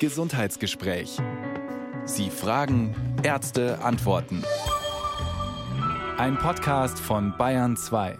[0.00, 1.18] Gesundheitsgespräch.
[2.04, 4.42] Sie fragen, Ärzte antworten.
[6.18, 8.18] Ein Podcast von Bayern 2.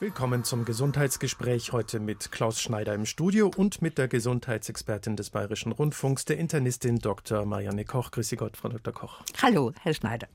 [0.00, 5.72] Willkommen zum Gesundheitsgespräch heute mit Klaus Schneider im Studio und mit der Gesundheitsexpertin des Bayerischen
[5.72, 7.44] Rundfunks, der Internistin Dr.
[7.44, 8.10] Marianne Koch.
[8.10, 8.94] Grüße Gott, Frau Dr.
[8.94, 9.20] Koch.
[9.42, 10.28] Hallo, Herr Schneider.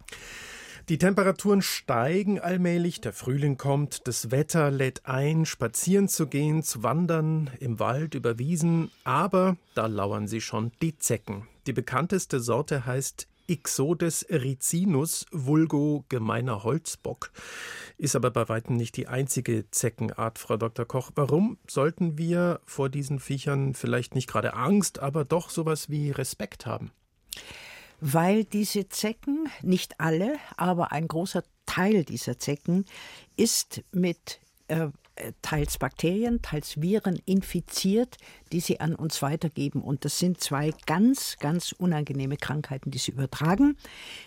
[0.89, 6.83] Die Temperaturen steigen allmählich, der Frühling kommt, das Wetter lädt ein, spazieren zu gehen, zu
[6.83, 11.47] wandern, im Wald, über Wiesen, aber da lauern sie schon, die Zecken.
[11.67, 17.31] Die bekannteste Sorte heißt Ixodes ricinus, vulgo gemeiner Holzbock,
[17.97, 20.85] ist aber bei weitem nicht die einzige Zeckenart, Frau Dr.
[20.85, 21.11] Koch.
[21.15, 26.65] Warum sollten wir vor diesen Viechern vielleicht nicht gerade Angst, aber doch sowas wie Respekt
[26.65, 26.91] haben?
[28.05, 32.83] Weil diese Zecken, nicht alle, aber ein großer Teil dieser Zecken
[33.37, 34.89] ist mit äh,
[35.41, 38.17] teils Bakterien, teils Viren infiziert,
[38.51, 39.81] die sie an uns weitergeben.
[39.81, 43.77] Und das sind zwei ganz, ganz unangenehme Krankheiten, die sie übertragen.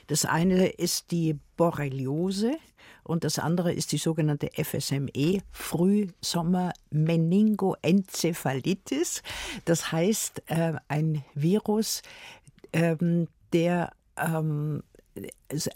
[0.07, 2.57] Das eine ist die Borreliose
[3.03, 9.23] und das andere ist die sogenannte FSME, Frühsommer Meningoenzephalitis.
[9.67, 12.01] Das heißt, äh, ein Virus,
[12.73, 14.83] ähm, der ähm,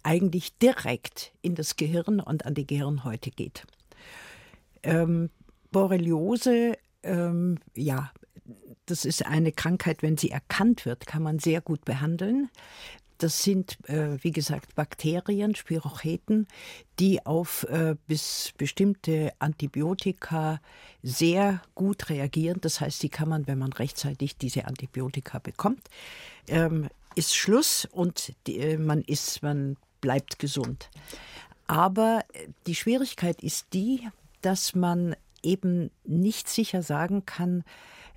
[0.02, 3.66] eigentlich direkt in das Gehirn und an die Gehirnhäute geht.
[4.82, 5.30] Ähm,
[5.70, 8.10] Borreliose, ähm, ja,
[8.86, 12.50] das ist eine Krankheit, wenn sie erkannt wird, kann man sehr gut behandeln.
[13.18, 16.48] Das sind, äh, wie gesagt, Bakterien, Spirocheten,
[16.98, 20.58] die auf äh, bis bestimmte Antibiotika
[21.02, 22.60] sehr gut reagieren.
[22.62, 25.86] Das heißt, die kann man, wenn man rechtzeitig diese Antibiotika bekommt,
[26.48, 30.90] ähm, ist Schluss und die, äh, man ist, man bleibt gesund.
[31.66, 34.08] Aber äh, die Schwierigkeit ist die,
[34.42, 37.64] dass man eben nicht sicher sagen kann,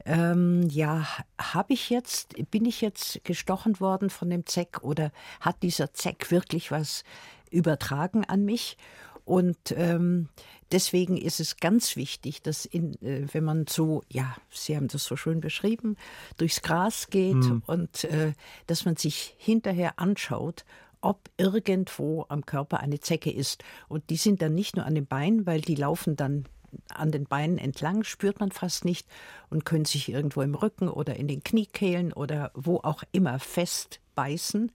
[0.05, 1.08] ähm, ja,
[1.39, 6.30] habe ich jetzt, bin ich jetzt gestochen worden von dem Zeck oder hat dieser Zeck
[6.30, 7.03] wirklich was
[7.52, 8.78] übertragen an mich?
[9.25, 10.28] Und ähm,
[10.73, 15.06] deswegen ist es ganz wichtig, dass in, äh, wenn man so, ja, Sie haben das
[15.06, 15.95] so schön beschrieben,
[16.38, 17.63] durchs Gras geht mhm.
[17.67, 18.34] und äh,
[18.67, 20.66] dass man sich hinterher anschaut,
[21.00, 23.63] ob irgendwo am Körper eine Zecke ist.
[23.88, 26.45] Und die sind dann nicht nur an den Beinen, weil die laufen dann
[26.89, 29.07] an den Beinen entlang, spürt man fast nicht
[29.51, 34.72] und können sich irgendwo im Rücken oder in den Kniekehlen oder wo auch immer festbeißen.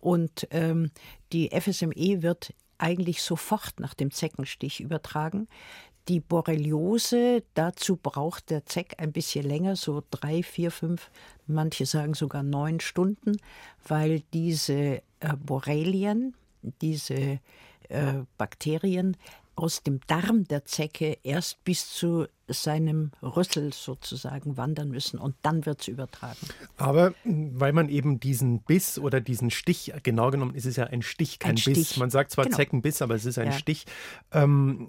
[0.00, 0.90] Und ähm,
[1.32, 5.48] die FSME wird eigentlich sofort nach dem Zeckenstich übertragen.
[6.08, 11.10] Die Borreliose, dazu braucht der Zeck ein bisschen länger, so drei, vier, fünf,
[11.46, 13.36] manche sagen sogar neun Stunden,
[13.86, 16.34] weil diese äh, Borrelien,
[16.80, 17.40] diese
[17.88, 19.16] äh, Bakterien
[19.58, 25.66] aus dem Darm der Zecke erst bis zu seinem Rüssel sozusagen wandern müssen und dann
[25.66, 26.38] wird es übertragen.
[26.76, 31.02] Aber weil man eben diesen Biss oder diesen Stich, genau genommen ist es ja ein
[31.02, 31.62] Stich, kein ein Biss.
[31.64, 31.96] Stich.
[31.98, 32.56] Man sagt zwar genau.
[32.56, 33.52] Zeckenbiss, aber es ist ein ja.
[33.52, 33.84] Stich.
[34.32, 34.88] Ähm,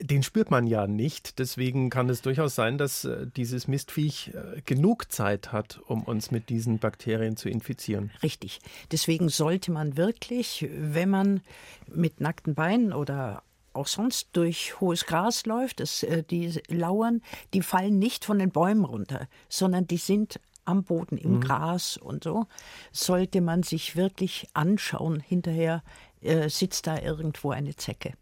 [0.00, 1.38] den spürt man ja nicht.
[1.38, 6.30] Deswegen kann es durchaus sein, dass äh, dieses Mistviech äh, genug Zeit hat, um uns
[6.32, 8.10] mit diesen Bakterien zu infizieren.
[8.22, 8.60] Richtig.
[8.90, 11.40] Deswegen sollte man wirklich, wenn man
[11.86, 13.42] mit nackten Beinen oder
[13.72, 17.22] auch sonst durch hohes Gras läuft, das, äh, die lauern,
[17.54, 21.40] die fallen nicht von den Bäumen runter, sondern die sind am Boden, im mhm.
[21.40, 22.46] Gras und so,
[22.92, 25.20] sollte man sich wirklich anschauen.
[25.20, 25.82] Hinterher
[26.20, 28.12] äh, sitzt da irgendwo eine Zecke.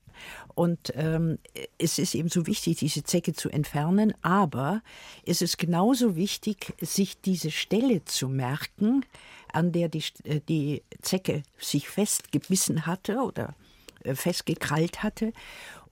[0.55, 1.39] Und ähm,
[1.79, 4.83] es ist eben so wichtig, diese Zecke zu entfernen, aber
[5.25, 9.05] es ist genauso wichtig, sich diese Stelle zu merken,
[9.53, 13.55] an der die, äh, die Zecke sich festgebissen hatte oder
[14.05, 15.33] festgekrallt hatte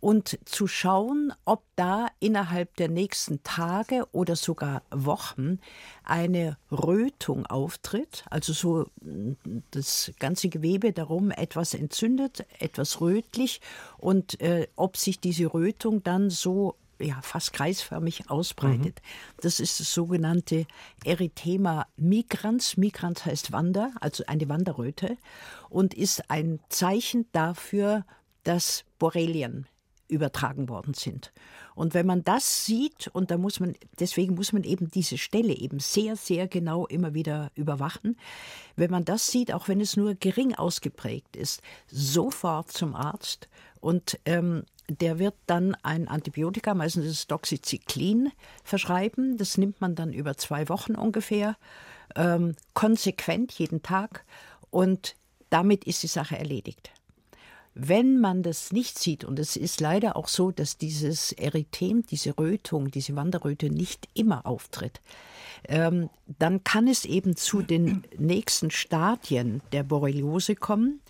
[0.00, 5.59] und zu schauen, ob da innerhalb der nächsten Tage oder sogar Wochen
[6.05, 9.33] eine Rötung auftritt, also so mm,
[9.71, 13.61] das ganze Gewebe darum etwas entzündet, etwas rötlich
[13.99, 19.00] und äh, ob sich diese Rötung dann so ja, fast kreisförmig ausbreitet.
[19.00, 19.40] Mhm.
[19.42, 20.66] Das ist das sogenannte
[21.04, 22.76] Erythema migrans.
[22.76, 25.16] Migrans heißt Wander, also eine Wanderröte
[25.69, 28.04] und ist ein Zeichen dafür,
[28.44, 29.66] dass Borrelien
[30.08, 31.32] übertragen worden sind.
[31.75, 35.52] Und wenn man das sieht, und da muss man, deswegen muss man eben diese Stelle
[35.52, 38.16] eben sehr, sehr genau immer wieder überwachen,
[38.76, 43.49] wenn man das sieht, auch wenn es nur gering ausgeprägt ist, sofort zum Arzt
[43.87, 48.33] und ähm, der wird dann ein Antibiotika, meistens das Doxycyclin,
[48.65, 49.37] verschreiben.
[49.37, 51.56] Das nimmt man dann über zwei Wochen ungefähr,
[52.17, 54.25] ähm, konsequent jeden Tag
[54.71, 55.15] und
[55.50, 56.91] damit ist die Sache erledigt.
[57.75, 62.37] Wenn man das nicht sieht, und es ist leider auch so, dass dieses Erythem, diese
[62.37, 65.00] Rötung, diese Wanderröte nicht immer auftritt,
[65.69, 71.03] ähm, dann kann es eben zu den nächsten Stadien der Borreliose kommen.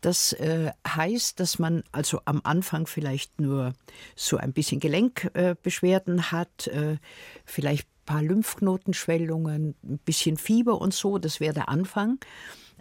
[0.00, 3.72] Das äh, heißt, dass man also am Anfang vielleicht nur
[4.14, 6.98] so ein bisschen Gelenkbeschwerden äh, hat, äh,
[7.44, 12.18] vielleicht ein paar Lymphknotenschwellungen, ein bisschen Fieber und so, das wäre der Anfang.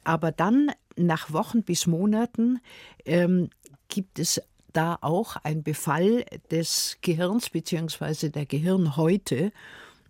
[0.03, 2.59] Aber dann nach Wochen bis Monaten
[3.05, 3.49] ähm,
[3.87, 4.41] gibt es
[4.71, 8.29] da auch einen Befall des Gehirns bzw.
[8.29, 9.51] der Gehirnhäute.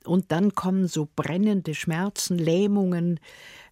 [0.05, 3.19] Und dann kommen so brennende Schmerzen, Lähmungen,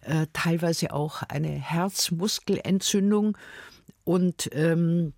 [0.02, 3.36] äh, teilweise auch eine Herzmuskelentzündung.
[4.04, 5.14] Und ähm,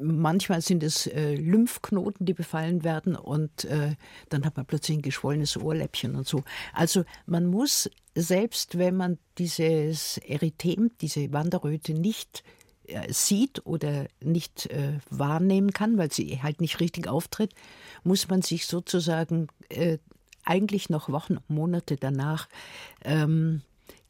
[0.00, 3.94] manchmal sind es äh, Lymphknoten, die befallen werden und äh,
[4.28, 6.42] dann hat man plötzlich ein geschwollenes Ohrläppchen und so.
[6.72, 12.42] Also man muss, selbst wenn man dieses Erythem, diese Wanderröte nicht
[12.84, 17.52] äh, sieht oder nicht äh, wahrnehmen kann, weil sie halt nicht richtig auftritt,
[18.02, 19.48] muss man sich sozusagen
[20.44, 22.48] eigentlich noch Wochen, Monate danach
[23.04, 23.62] ähm,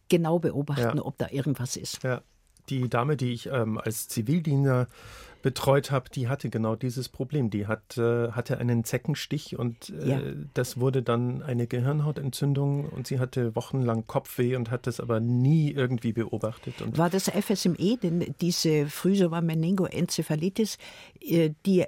[0.09, 1.05] genau beobachten, ja.
[1.05, 2.03] ob da irgendwas ist.
[2.03, 2.23] Ja.
[2.69, 4.87] Die Dame, die ich ähm, als Zivildiener
[5.43, 7.51] betreut habe, die hatte genau dieses Problem.
[7.51, 10.21] Die hat, äh, hatte einen Zeckenstich und äh, ja.
[10.55, 15.73] das wurde dann eine Gehirnhautentzündung und sie hatte wochenlang Kopfweh und hat das aber nie
[15.73, 16.83] irgendwie beobachtet.
[16.83, 20.79] Und War das FSME, denn diese Frühsommer-Meningoenzephalitis,
[21.21, 21.87] äh, die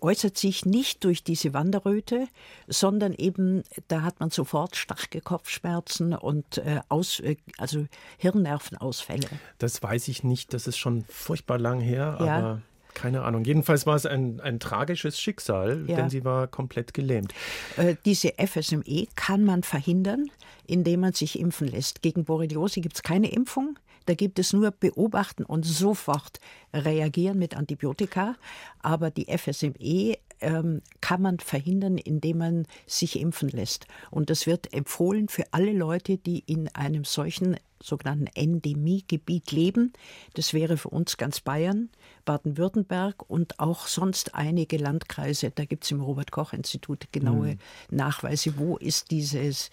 [0.00, 2.28] äußert sich nicht durch diese Wanderröte,
[2.66, 7.86] sondern eben, da hat man sofort starke Kopfschmerzen und äh, aus, äh, also
[8.18, 9.28] Hirnnervenausfälle.
[9.58, 12.36] Das weiß ich nicht, das ist schon furchtbar lang her, ja.
[12.36, 12.62] aber
[12.96, 13.44] keine Ahnung.
[13.44, 15.96] Jedenfalls war es ein, ein tragisches Schicksal, ja.
[15.96, 17.34] denn sie war komplett gelähmt.
[17.76, 20.30] Äh, diese FSME kann man verhindern,
[20.66, 22.00] indem man sich impfen lässt.
[22.02, 23.78] Gegen Borreliose gibt es keine Impfung.
[24.06, 26.40] Da gibt es nur beobachten und sofort
[26.72, 28.36] reagieren mit Antibiotika.
[28.80, 33.86] Aber die FSME ähm, kann man verhindern, indem man sich impfen lässt.
[34.10, 39.92] Und das wird empfohlen für alle Leute, die in einem solchen sogenannten Endemiegebiet leben.
[40.34, 41.90] Das wäre für uns ganz Bayern,
[42.26, 45.50] Baden-Württemberg und auch sonst einige Landkreise.
[45.50, 47.58] Da gibt es im Robert-Koch-Institut genaue mhm.
[47.96, 49.70] Nachweise, wo ist dieses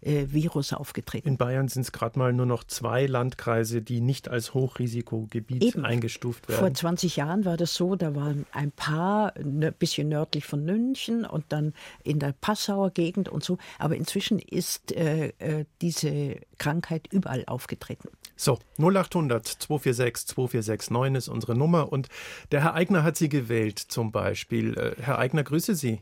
[0.00, 1.28] äh, Virus aufgetreten.
[1.28, 5.84] In Bayern sind es gerade mal nur noch zwei Landkreise, die nicht als Hochrisikogebiet Eben.
[5.84, 6.60] eingestuft werden.
[6.60, 11.24] Vor 20 Jahren war das so, da waren ein paar ein bisschen nördlich von München
[11.24, 13.58] und dann in der Passauer Gegend und so.
[13.78, 18.08] Aber inzwischen ist äh, äh diese Krankheit überall aufgetreten.
[18.36, 22.08] So, 0800 246 2469 ist unsere Nummer und
[22.52, 24.78] der Herr Eigner hat Sie gewählt zum Beispiel.
[24.78, 25.98] Äh, Herr Eigner, grüße Sie.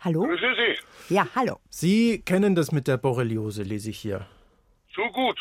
[0.00, 0.22] Hallo?
[0.24, 1.14] Grüße Sie.
[1.14, 1.58] Ja, hallo.
[1.70, 4.26] Sie kennen das mit der Borreliose, lese ich hier.
[4.94, 5.38] Zu gut.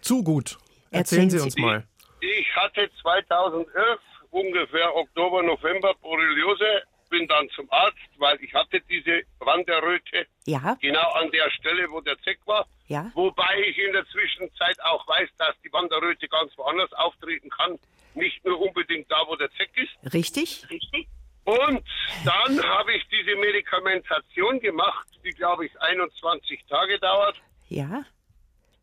[0.00, 0.58] Zu gut.
[0.90, 1.84] Erzählen, Erzählen Sie uns mal.
[2.20, 4.00] Ich hatte 2011
[4.30, 10.76] ungefähr Oktober, November Borreliose, bin dann zum Arzt, weil ich hatte diese Wanderröte ja.
[10.80, 12.66] genau an der Stelle, wo der Zeck war.
[12.88, 13.10] Ja.
[13.14, 17.78] Wobei ich in der Zwischenzeit auch weiß, dass die Wanderröte ganz woanders auftreten kann.
[18.14, 20.14] Nicht nur unbedingt da, wo der Zeck ist.
[20.14, 20.66] Richtig.
[20.70, 21.06] Richtig.
[21.44, 21.82] Und
[22.24, 27.36] dann habe ich diese Medikamentation gemacht, die glaube ich 21 Tage dauert.
[27.68, 28.04] Ja.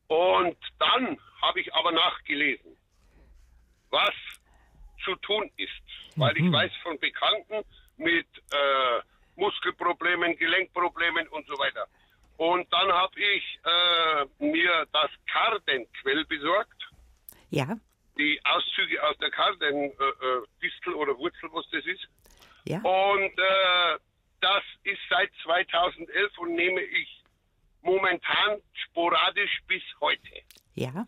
[0.08, 2.78] Und dann habe ich aber nachgelesen,
[3.90, 4.14] was
[5.04, 5.72] zu tun ist.
[6.16, 6.48] Weil mhm.
[6.48, 7.64] ich weiß von Bekannten
[7.98, 9.02] mit äh,
[9.36, 11.88] Muskelproblemen, Gelenkproblemen und so weiter.
[12.38, 16.90] Und dann habe ich äh, mir das Kardenquell besorgt.
[17.50, 17.78] Ja.
[18.18, 22.08] Die Auszüge aus der Karden-Distel äh, äh oder Wurzel, was das ist.
[22.66, 22.78] Ja.
[22.80, 24.00] Und äh,
[24.42, 27.24] das ist seit 2011 und nehme ich
[27.82, 30.42] momentan sporadisch bis heute.
[30.74, 31.08] Ja,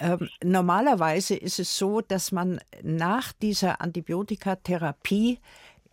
[0.00, 5.40] ähm, normalerweise ist es so, dass man nach dieser Antibiotikatherapie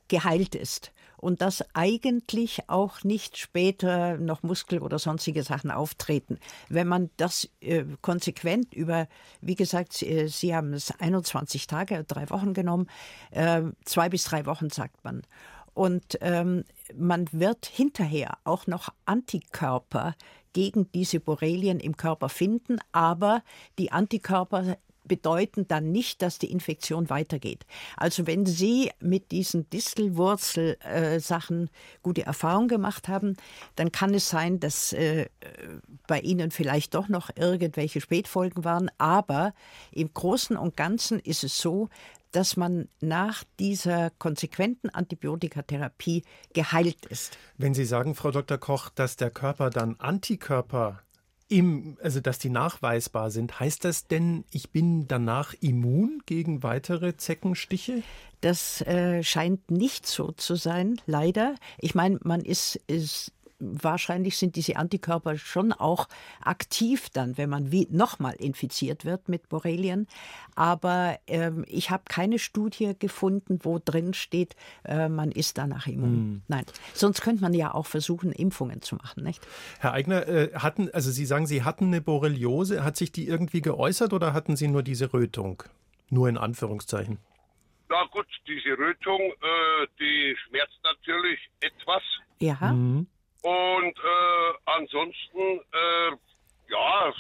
[0.10, 0.94] geheilt ist
[1.24, 6.38] und dass eigentlich auch nicht später noch Muskel oder sonstige Sachen auftreten.
[6.68, 9.08] Wenn man das äh, konsequent über,
[9.40, 12.88] wie gesagt, Sie, äh, Sie haben es 21 Tage, drei Wochen genommen,
[13.32, 15.22] äh, zwei bis drei Wochen sagt man.
[15.74, 20.16] Und ähm, man wird hinterher auch noch Antikörper
[20.52, 23.44] gegen diese Borrelien im Körper finden, aber
[23.80, 27.66] die Antikörper bedeuten dann nicht, dass die Infektion weitergeht.
[27.98, 31.70] Also wenn Sie mit diesen Distelwurzel-Sachen
[32.02, 33.36] gute Erfahrungen gemacht haben,
[33.76, 35.28] dann kann es sein, dass äh,
[36.08, 38.90] bei Ihnen vielleicht doch noch irgendwelche Spätfolgen waren.
[38.98, 39.54] Aber
[39.92, 41.90] im Großen und Ganzen ist es so,
[42.34, 47.38] dass man nach dieser konsequenten Antibiotikatherapie geheilt ist.
[47.58, 48.58] Wenn Sie sagen, Frau Dr.
[48.58, 51.03] Koch, dass der Körper dann Antikörper
[51.54, 57.16] im, also dass die nachweisbar sind, heißt das denn, ich bin danach immun gegen weitere
[57.16, 58.02] Zeckenstiche?
[58.42, 61.56] Das äh, scheint nicht so zu sein, leider.
[61.80, 63.32] Ich meine, man ist, ist
[63.72, 66.08] wahrscheinlich sind diese Antikörper schon auch
[66.42, 70.08] aktiv dann, wenn man wie nochmal infiziert wird mit Borrelien.
[70.56, 74.56] Aber ähm, ich habe keine Studie gefunden, wo drin steht,
[74.86, 76.14] äh, man ist danach immun.
[76.14, 76.42] Hm.
[76.48, 79.46] Nein, sonst könnte man ja auch versuchen, Impfungen zu machen, nicht?
[79.80, 82.84] Herr Eigner, äh, hatten, also Sie sagen, Sie hatten eine Borreliose.
[82.84, 85.64] Hat sich die irgendwie geäußert oder hatten Sie nur diese Rötung?
[86.10, 87.18] Nur in Anführungszeichen.
[87.90, 92.02] Na gut, diese Rötung, äh, die schmerzt natürlich etwas.
[92.40, 92.74] Ja.
[92.74, 93.08] Mhm.
[93.44, 96.12] Und äh, ansonsten, äh,
[96.70, 97.14] ja,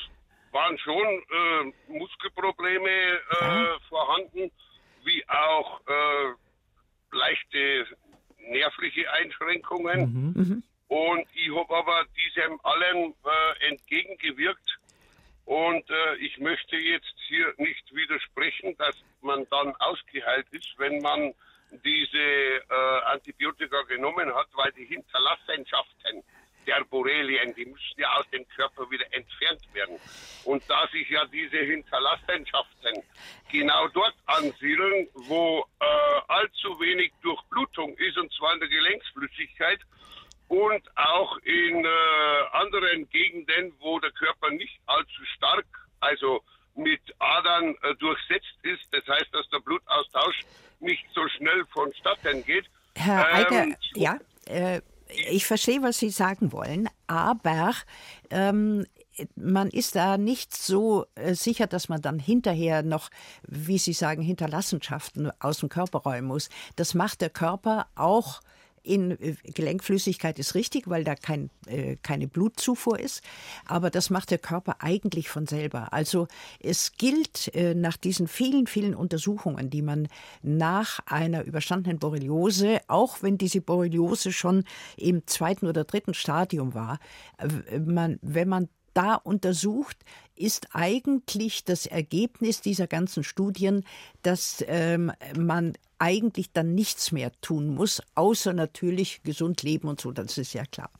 [0.53, 4.51] waren schon äh, Muskelprobleme äh, vorhanden,
[5.03, 6.33] wie auch äh,
[7.11, 7.87] leichte
[8.49, 9.99] nervliche Einschränkungen.
[9.99, 10.41] Mhm.
[10.41, 10.63] Mhm.
[10.87, 14.79] Und ich habe aber diesem allen äh, entgegengewirkt.
[15.45, 21.33] Und äh, ich möchte jetzt hier nicht widersprechen, dass man dann ausgeheilt ist, wenn man
[21.83, 26.23] diese äh, Antibiotika genommen hat, weil die Hinterlassenschaften
[26.65, 29.99] der Borrelien, die müssen ja aus dem Körper wieder entfernt werden.
[30.45, 33.03] Und da sich ja diese Hinterlassenschaften
[33.51, 35.85] genau dort ansiedeln, wo äh,
[36.27, 39.79] allzu wenig Durchblutung ist, und zwar in der Gelenksflüssigkeit
[40.47, 41.87] und auch in äh,
[42.51, 45.65] anderen Gegenden, wo der Körper nicht allzu stark,
[45.99, 46.43] also
[46.75, 48.83] mit Adern äh, durchsetzt ist.
[48.91, 50.41] Das heißt, dass der Blutaustausch
[50.79, 52.65] nicht so schnell vonstatten geht.
[52.95, 54.81] Herr ähm, Eiger, ja, äh,
[55.29, 57.73] ich verstehe, was Sie sagen wollen, aber
[58.29, 58.85] ähm,
[59.35, 63.09] man ist da nicht so äh, sicher, dass man dann hinterher noch,
[63.43, 66.49] wie Sie sagen, Hinterlassenschaften aus dem Körper räumen muss.
[66.75, 68.41] Das macht der Körper auch
[68.83, 73.23] in äh, Gelenkflüssigkeit ist richtig, weil da kein, äh, keine Blutzufuhr ist.
[73.65, 75.93] Aber das macht der Körper eigentlich von selber.
[75.93, 76.27] Also
[76.59, 80.07] es gilt äh, nach diesen vielen, vielen Untersuchungen, die man
[80.41, 84.65] nach einer überstandenen Borreliose, auch wenn diese Borreliose schon
[84.97, 86.99] im zweiten oder dritten Stadium war,
[87.37, 89.97] äh, man, wenn man da untersucht,
[90.35, 93.85] ist eigentlich das Ergebnis dieser ganzen Studien,
[94.23, 100.11] dass ähm, man eigentlich dann nichts mehr tun muss, außer natürlich gesund leben und so,
[100.11, 100.91] das ist ja klar.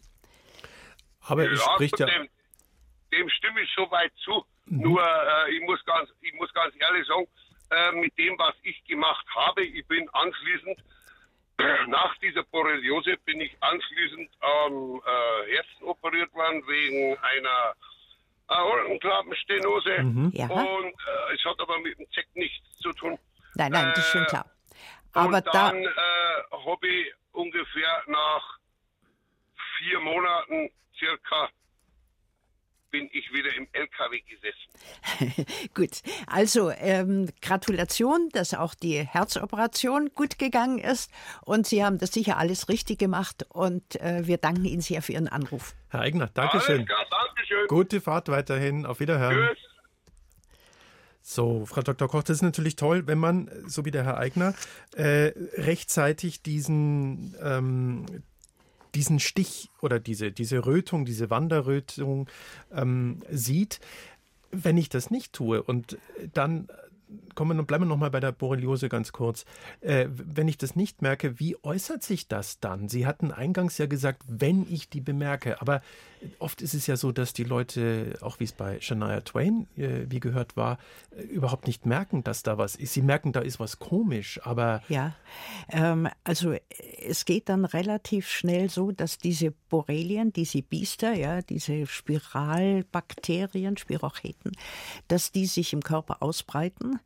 [1.21, 2.05] Aber es ja, spricht ja.
[2.05, 2.29] Dem,
[3.12, 4.45] dem, stimme ich soweit zu.
[4.65, 4.81] Mhm.
[4.81, 7.27] Nur, äh, ich, muss ganz, ich muss ganz ehrlich sagen,
[7.71, 10.79] äh, mit dem, was ich gemacht habe, ich bin anschließend
[11.88, 17.75] nach dieser Borreliose bin ich anschließend am äh, Herzen operiert worden wegen einer
[18.48, 20.03] Aortenklappenstenose.
[20.03, 20.31] Mhm.
[20.33, 20.48] Ja.
[20.48, 23.17] Und äh, es hat aber mit dem Zeck nichts zu tun.
[23.55, 24.45] Nein, nein, das ist schon äh, klar.
[25.13, 28.57] Aber und dann da äh, habe ich ungefähr nach
[29.77, 31.50] vier Monaten circa
[32.93, 35.47] bin ich wieder im LKW gesessen.
[35.73, 41.12] gut, also ähm, Gratulation, dass auch die Herzoperation gut gegangen ist
[41.43, 45.13] und Sie haben das sicher alles richtig gemacht und äh, wir danken Ihnen sehr für
[45.13, 45.73] Ihren Anruf.
[45.89, 46.85] Herr Eigner, Dankeschön.
[46.85, 47.67] Klar, Dankeschön.
[47.67, 49.50] Gute Fahrt weiterhin, auf Wiederhören.
[49.50, 49.73] Tschüss.
[51.25, 52.07] So, Frau Dr.
[52.07, 54.53] Koch, das ist natürlich toll, wenn man, so wie der Herr Eigner,
[54.95, 58.05] äh, rechtzeitig diesen, ähm,
[58.95, 62.29] diesen Stich oder diese, diese Rötung, diese Wanderrötung
[62.73, 63.79] ähm, sieht.
[64.51, 65.97] Wenn ich das nicht tue und
[66.33, 66.67] dann
[67.35, 69.45] kommen wir, bleiben wir noch mal bei der Borreliose ganz kurz.
[69.81, 72.89] Äh, wenn ich das nicht merke, wie äußert sich das dann?
[72.89, 75.62] Sie hatten eingangs ja gesagt, wenn ich die bemerke.
[75.62, 75.81] Aber
[76.39, 80.05] oft ist es ja so, dass die Leute, auch wie es bei Shania Twain, äh,
[80.09, 80.77] wie gehört war,
[81.11, 82.93] äh, überhaupt nicht merken, dass da was ist.
[82.93, 84.81] Sie merken, da ist was komisch, aber.
[84.89, 85.15] Ja,
[85.69, 86.55] ähm, also
[87.05, 94.51] es geht dann relativ schnell so, dass diese Borrelien, diese Biester, ja, diese Spiralbakterien, Spirocheten,
[95.07, 96.99] dass die sich im Körper ausbreiten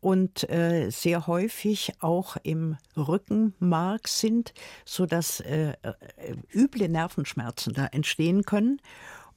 [0.00, 4.52] und äh, sehr häufig auch im Rückenmark sind,
[4.84, 5.92] sodass äh, äh,
[6.52, 8.80] üble Nervenschmerzen da entstehen können.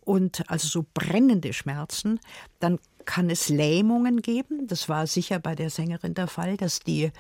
[0.03, 2.20] Und also so brennende Schmerzen,
[2.60, 4.67] dann kann es Lähmungen geben.
[4.67, 7.12] Das war sicher bei der Sängerin der Fall, dass die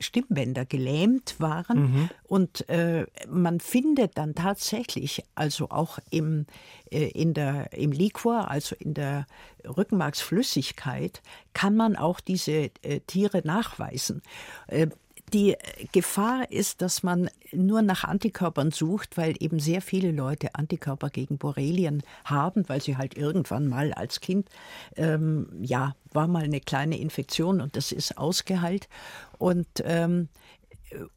[0.00, 1.78] Stimmbänder gelähmt waren.
[1.78, 2.10] Mhm.
[2.24, 6.46] Und äh, man findet dann tatsächlich, also auch im,
[6.90, 9.26] äh, in der, im Liquor, also in der
[9.64, 14.22] Rückenmarksflüssigkeit, kann man auch diese äh, Tiere nachweisen.
[15.26, 15.56] Äh, die
[15.92, 21.38] Gefahr ist, dass man nur nach Antikörpern sucht, weil eben sehr viele Leute Antikörper gegen
[21.38, 24.48] Borrelien haben, weil sie halt irgendwann mal als Kind,
[24.96, 28.88] ähm, ja, war mal eine kleine Infektion und das ist ausgeheilt.
[29.38, 30.28] Und ähm,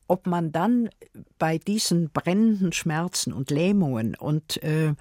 [0.07, 0.89] ob man dann
[1.37, 4.93] bei diesen brennenden Schmerzen und Lähmungen und äh,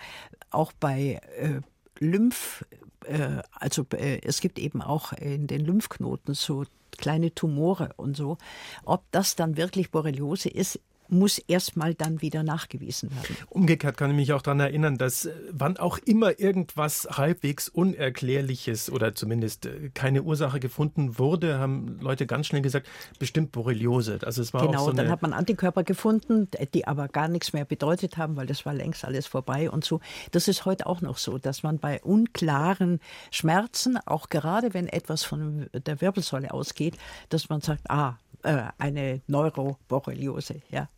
[0.51, 1.61] auch bei äh,
[1.99, 2.65] Lymph,
[3.05, 6.65] äh, also äh, es gibt eben auch in den Lymphknoten so
[6.99, 8.37] kleine Tumore und so.
[8.85, 13.37] Ob das dann wirklich Borreliose ist, muss erstmal dann wieder nachgewiesen werden.
[13.49, 18.91] Umgekehrt kann ich mich auch daran erinnern, dass äh, wann auch immer irgendwas halbwegs Unerklärliches
[18.91, 22.89] oder zumindest äh, keine Ursache gefunden wurde, haben Leute ganz schnell gesagt,
[23.19, 24.19] bestimmt Borreliose.
[24.25, 27.65] Also es war genau, so dann hat man Antikörper gefunden, die aber gar nichts mehr
[27.65, 30.01] bedeutet haben, weil das war längst alles vorbei und so.
[30.33, 33.01] Das ist heute auch noch so, dass man bei unklaren
[33.31, 36.97] Schmerzen, auch gerade wenn etwas von der Wirbelsäule ausgeht,
[37.29, 40.89] dass man sagt, ah, äh, eine Neuroborreliose, ja.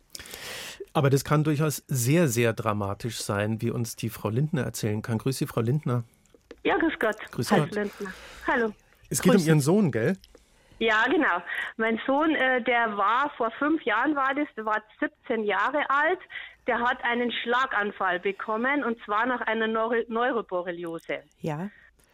[0.93, 5.17] Aber das kann durchaus sehr, sehr dramatisch sein, wie uns die Frau Lindner erzählen kann.
[5.17, 6.03] Grüß Sie, Frau Lindner.
[6.63, 7.15] Ja, grüß Gott.
[7.31, 7.75] Grüß Hallo, Gott.
[7.75, 8.13] Lindner.
[8.47, 8.73] Hallo.
[9.09, 10.17] Es geht grüß um Ihren Sohn, gell?
[10.79, 11.41] Ja, genau.
[11.77, 16.19] Mein Sohn, äh, der war vor fünf Jahren war das, der war 17 Jahre alt.
[16.67, 21.23] Der hat einen Schlaganfall bekommen und zwar nach einer Neuro Neuroborreliose.
[21.39, 21.69] Ja.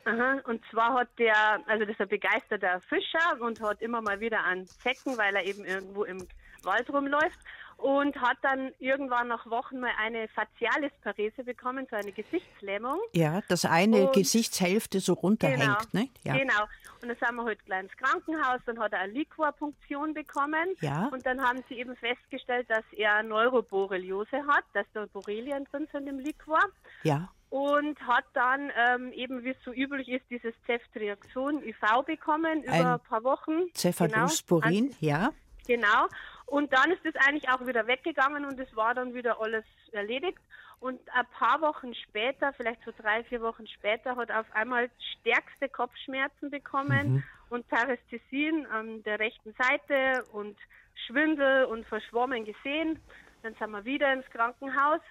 [0.06, 1.36] Aha, und zwar hat der,
[1.68, 5.46] also das ist ein begeisterter Fischer und hat immer mal wieder an Zecken, weil er
[5.46, 6.28] eben irgendwo im
[6.64, 7.40] Wald rumläuft
[7.78, 13.00] und hat dann irgendwann nach Wochen mal eine Facialisparese bekommen, so eine Gesichtslähmung.
[13.14, 16.10] Ja, dass eine und Gesichtshälfte so runterhängt, genau, ne?
[16.24, 16.38] Ja.
[16.38, 16.64] Genau.
[17.02, 20.76] Und dann sind wir heute gleich ins Krankenhaus, dann hat er eine Liquorpunktion bekommen.
[20.82, 21.10] Ja.
[21.12, 26.08] Und dann haben sie eben festgestellt, dass er Neuroborreliose hat, dass da Borrelien drin sind
[26.08, 26.60] im Liquor.
[27.04, 32.64] Ja und hat dann ähm, eben, wie es so üblich ist, dieses Ceftriaxon IV bekommen
[32.64, 33.74] über ein, ein paar Wochen.
[33.74, 34.96] Cephalosporin, genau.
[35.00, 35.32] ja.
[35.66, 36.08] Genau.
[36.48, 40.40] Und dann ist es eigentlich auch wieder weggegangen und es war dann wieder alles erledigt.
[40.80, 44.90] Und ein paar Wochen später, vielleicht so drei, vier Wochen später, hat er auf einmal
[45.20, 47.24] stärkste Kopfschmerzen bekommen mhm.
[47.50, 50.58] und Parästhesien an der rechten Seite und
[51.06, 53.00] Schwindel und verschwommen gesehen.
[53.44, 55.02] Dann sind wir wieder ins Krankenhaus.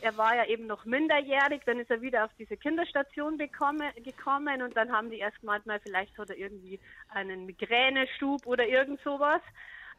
[0.00, 4.62] Er war ja eben noch minderjährig, dann ist er wieder auf diese Kinderstation bekomme, gekommen
[4.62, 9.00] und dann haben die erst gemeint, mal vielleicht hat er irgendwie einen Migräneschub oder irgend
[9.00, 9.40] sowas.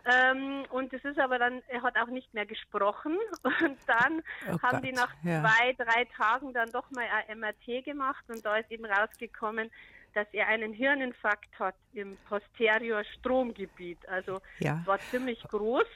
[0.05, 3.17] Ähm, und es ist aber dann, er hat auch nicht mehr gesprochen.
[3.43, 5.41] Und dann oh haben Gott, die nach ja.
[5.41, 9.71] zwei, drei Tagen dann doch mal ein MRT gemacht und da ist eben rausgekommen,
[10.13, 14.07] dass er einen Hirninfarkt hat im Posterior Stromgebiet.
[14.07, 14.81] Also ja.
[14.85, 15.87] war ziemlich groß.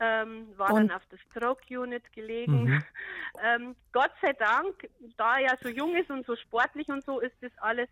[0.00, 2.64] Ähm, war und, dann auf der Stroke Unit gelegen.
[2.64, 2.84] Mhm.
[3.42, 7.34] Ähm, Gott sei Dank, da er so jung ist und so sportlich und so, ist
[7.40, 7.88] das alles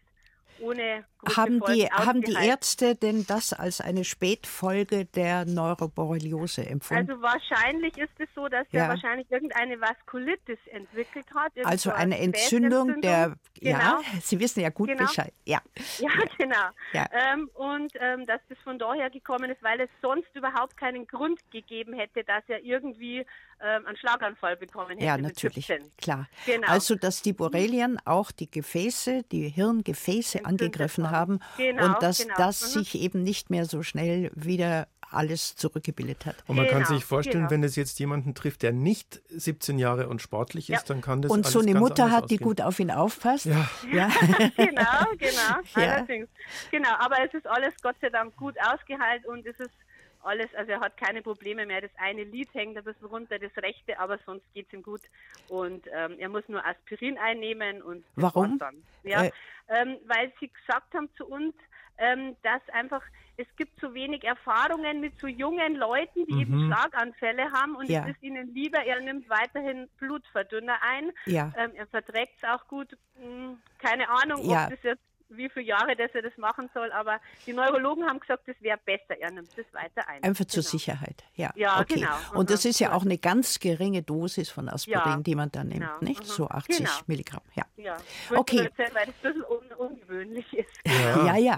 [0.60, 1.04] ohne
[1.36, 7.10] haben die, haben die Ärzte denn das als eine Spätfolge der Neuroborreliose empfunden?
[7.10, 8.84] Also wahrscheinlich ist es so, dass ja.
[8.84, 11.52] er wahrscheinlich irgendeine Vaskulitis entwickelt hat.
[11.64, 13.78] Also eine Entzündung, der, genau.
[13.78, 15.04] ja, Sie wissen ja gut genau.
[15.04, 15.32] Bescheid.
[15.44, 15.60] Ja,
[15.98, 16.56] ja genau.
[16.92, 17.06] Ja.
[17.12, 21.38] Ähm, und ähm, dass das von daher gekommen ist, weil es sonst überhaupt keinen Grund
[21.50, 23.26] gegeben hätte, dass er irgendwie
[23.62, 25.04] ähm, einen Schlaganfall bekommen hätte.
[25.04, 26.28] Ja, natürlich, klar.
[26.46, 26.66] Genau.
[26.68, 32.34] Also, dass die Borrelien auch die Gefäße, die Hirngefäße angegriffen haben genau, und dass genau.
[32.36, 32.80] das mhm.
[32.80, 36.36] sich eben nicht mehr so schnell wieder alles zurückgebildet hat.
[36.46, 37.50] Und man genau, kann sich vorstellen, genau.
[37.50, 40.94] wenn es jetzt jemanden trifft, der nicht 17 Jahre und sportlich ist, ja.
[40.94, 43.46] dann kann das Und so eine Mutter hat, die gut auf ihn aufpasst.
[43.46, 44.08] Ja, ja.
[44.56, 45.56] genau, genau.
[45.74, 45.94] Ja.
[45.94, 46.28] Allerdings.
[46.70, 49.74] Genau, aber es ist alles Gott sei Dank gut ausgeheilt und es ist
[50.22, 51.80] alles, also er hat keine Probleme mehr.
[51.80, 55.02] Das eine Lied hängt ein bisschen runter, das rechte, aber sonst geht es ihm gut.
[55.48, 58.60] Und ähm, er muss nur Aspirin einnehmen und Warum?
[59.02, 59.32] Ja, äh,
[59.68, 61.54] ähm, weil sie gesagt haben zu uns,
[61.98, 63.02] ähm, dass einfach
[63.36, 66.40] es gibt zu wenig Erfahrungen mit so jungen Leuten, die mhm.
[66.40, 68.02] eben Schlaganfälle haben und ja.
[68.02, 71.10] es ist ihnen lieber, er nimmt weiterhin Blutverdünner ein.
[71.26, 71.52] Ja.
[71.56, 72.96] Ähm, er verträgt es auch gut.
[73.18, 74.64] Hm, keine Ahnung, ja.
[74.64, 78.20] ob das jetzt wie viele Jahre, dass er das machen soll, aber die Neurologen haben
[78.20, 80.22] gesagt, das wäre besser, er nimmt das weiter ein.
[80.22, 80.54] Einfach genau.
[80.54, 81.50] zur Sicherheit, ja.
[81.54, 81.94] Ja, okay.
[81.94, 82.16] genau.
[82.34, 85.16] Und das ist ja auch eine ganz geringe Dosis von Aspirin, ja.
[85.18, 85.98] die man dann nimmt, genau.
[86.00, 86.24] nicht?
[86.24, 86.90] So 80 genau.
[87.06, 87.64] Milligramm, ja.
[87.76, 87.96] ja.
[88.34, 88.64] Okay.
[88.64, 90.70] Erzählen, weil das ein bisschen un ungewöhnlich ist.
[90.86, 91.36] Ja, ja.
[91.36, 91.56] ja.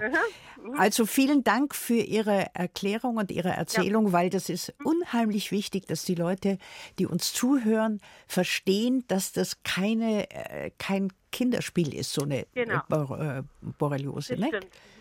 [0.61, 0.79] Mhm.
[0.79, 6.05] Also vielen Dank für Ihre Erklärung und Ihre Erzählung, weil das ist unheimlich wichtig, dass
[6.05, 6.57] die Leute,
[6.99, 12.79] die uns zuhören, verstehen, dass das keine, äh, kein Kinderspiel ist, so eine genau.
[12.87, 13.43] Bor äh,
[13.77, 14.37] Borreliose.
[14.37, 14.49] Ne?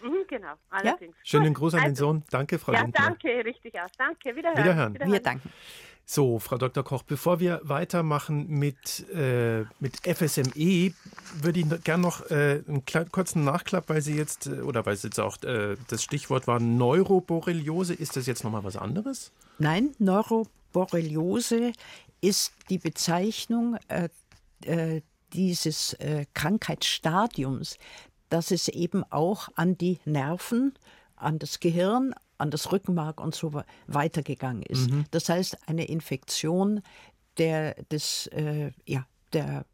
[0.02, 1.14] Mhm, genau, allerdings.
[1.18, 1.22] Ja?
[1.22, 2.24] Schönen Gruß an den also, Sohn.
[2.30, 3.04] Danke, Frau Ja, Lindner.
[3.04, 3.90] danke, richtig aus.
[3.96, 4.58] Danke, wiederhören.
[4.58, 4.94] Wiederhören.
[4.94, 5.12] wiederhören.
[5.12, 5.52] Wir danken.
[6.04, 6.82] So, Frau Dr.
[6.82, 10.92] Koch, bevor wir weitermachen mit, äh, mit FSME,
[11.40, 15.04] würde ich gerne noch äh, einen kurzen Nachklapp, weil Sie jetzt, äh, oder weil es
[15.04, 17.94] jetzt auch äh, das Stichwort war Neuroborreliose.
[17.94, 19.32] Ist das jetzt nochmal was anderes?
[19.58, 21.72] Nein, Neuroborreliose
[22.20, 24.08] ist die Bezeichnung äh,
[24.64, 27.78] äh, dieses äh, Krankheitsstadiums,
[28.28, 30.74] dass es eben auch an die Nerven,
[31.16, 34.90] an das Gehirn, an das Rückenmark und so weitergegangen ist.
[34.90, 35.04] Mhm.
[35.10, 36.82] Das heißt, eine Infektion
[37.38, 39.64] der, des, äh, ja, der,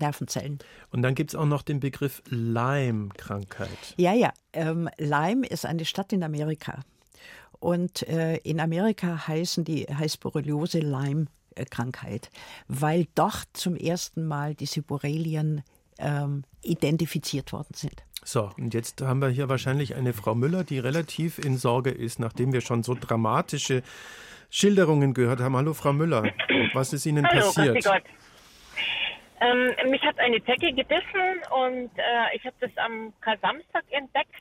[0.00, 0.58] Nervenzellen.
[0.90, 3.68] Und dann gibt es auch noch den Begriff Lyme-Krankheit.
[3.96, 4.32] Ja, ja.
[4.52, 6.84] Ähm, Lyme ist eine Stadt in Amerika.
[7.60, 10.80] Und äh, in Amerika heißen die, heißt Borreliose
[11.58, 12.30] Lyme-Krankheit,
[12.68, 15.62] weil dort zum ersten Mal diese Borrelien
[15.98, 18.04] ähm, identifiziert worden sind.
[18.24, 22.18] So, und jetzt haben wir hier wahrscheinlich eine Frau Müller, die relativ in Sorge ist,
[22.18, 23.82] nachdem wir schon so dramatische
[24.50, 25.56] Schilderungen gehört haben.
[25.56, 26.24] Hallo, Frau Müller,
[26.72, 27.84] was ist Ihnen Hallo, passiert?
[27.84, 28.02] Gott.
[29.40, 34.34] Ähm, mich hat eine Zecke gebissen und äh, ich habe das am Samstag entdeckt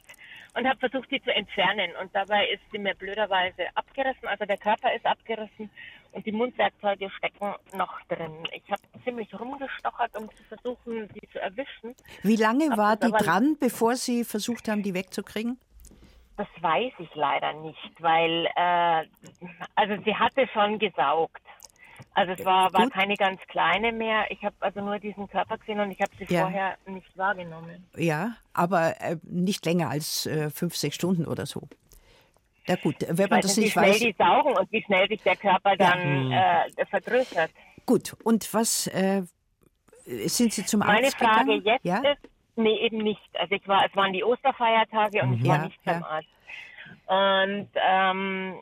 [0.58, 1.91] und habe versucht, sie zu entfernen.
[2.01, 5.69] Und dabei ist sie mir blöderweise abgerissen, also der Körper ist abgerissen
[6.12, 8.32] und die Mundwerkzeuge stecken noch drin.
[8.54, 11.96] Ich habe ziemlich rumgestochert, um zu versuchen, sie zu erwischen.
[12.24, 15.60] Wie lange war die dran, bevor Sie versucht haben, die wegzukriegen?
[16.38, 19.06] Das weiß ich leider nicht, weil äh,
[19.76, 21.41] also sie hatte schon gesaugt.
[22.13, 22.93] Also es war, war Gut.
[22.93, 24.26] keine ganz kleine mehr.
[24.30, 26.41] Ich habe also nur diesen Körper gesehen und ich habe sie Ja.
[26.41, 27.88] vorher nicht wahrgenommen.
[27.96, 31.67] Ja, aber äh, nicht länger als äh, fünf, sechs Stunden oder so.
[32.67, 33.99] Ja gut, wenn man weiß das nicht, wie nicht schnell weiß.
[33.99, 37.51] die saugen und wie schnell sich der Körper dann äh, vergrößert.
[37.86, 39.23] Gut, und was äh,
[40.06, 41.62] sind Sie zum Meine Arzt Frage gegangen?
[41.65, 41.97] jetzt ja?
[41.99, 42.19] ist,
[42.58, 43.21] nee, eben nicht.
[43.34, 46.08] Also ich war, es waren die Osterfeiertage und ich war Ja, nicht beim ja.
[46.08, 46.27] Arzt.
[47.08, 48.62] Und ähm,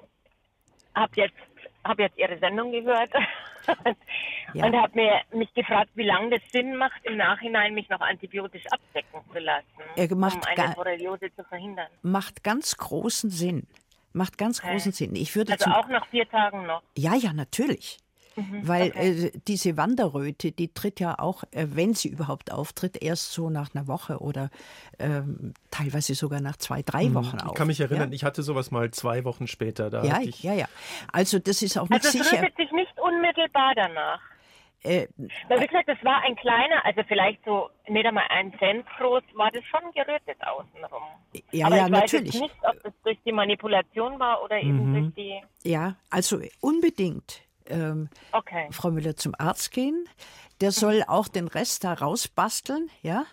[0.93, 1.35] habe jetzt,
[1.83, 3.11] hab jetzt Ihre Sendung gehört
[4.53, 4.67] Ja.
[4.67, 8.63] und habe mir mich gefragt, wie lange das Sinn macht, im Nachhinein mich noch antibiotisch
[8.69, 9.65] abdecken zu lassen,
[9.95, 11.87] Er macht um eine Borreliose zu verhindern.
[12.03, 13.65] Macht ganz großen Sinn.
[14.15, 14.71] Macht ganz Okay.
[14.71, 15.15] großen Sinn.
[15.15, 16.81] Ich würde Also zum auch nach vier Tagen noch.
[16.97, 17.97] Ja, ja, natürlich.
[18.63, 23.49] Weil äh, diese Wanderröte, die tritt ja auch, äh, wenn sie überhaupt auftritt, erst so
[23.49, 24.49] nach einer Woche oder
[24.99, 27.51] ähm, teilweise sogar nach zwei, drei Wochen auf.
[27.51, 29.89] Ich kann mich erinnern, Ja, ich hatte sowas mal zwei Wochen später.
[29.89, 30.65] Da ja, hatte ich, ja, ja.
[31.13, 32.41] Also das ist auch nicht Also es sicher.
[32.41, 34.19] rüttet sich nicht unmittelbar danach.
[34.85, 35.07] Äh,
[35.47, 39.23] Weil wie gesagt, das war ein kleiner, also vielleicht so nicht einmal ein Cent groß,
[39.33, 41.03] war das schon gerötet außenrum.
[41.51, 42.33] ja, Aber ja, ich weiß natürlich.
[42.35, 45.41] jetzt nicht, ob das durch die Manipulation war oder eben durch die.
[45.69, 48.67] Ja, also unbedingt, ähm, Okay.
[48.71, 50.07] Frau Müller, zum Arzt gehen.
[50.61, 53.25] Der soll auch den Rest da rausbasteln, ja.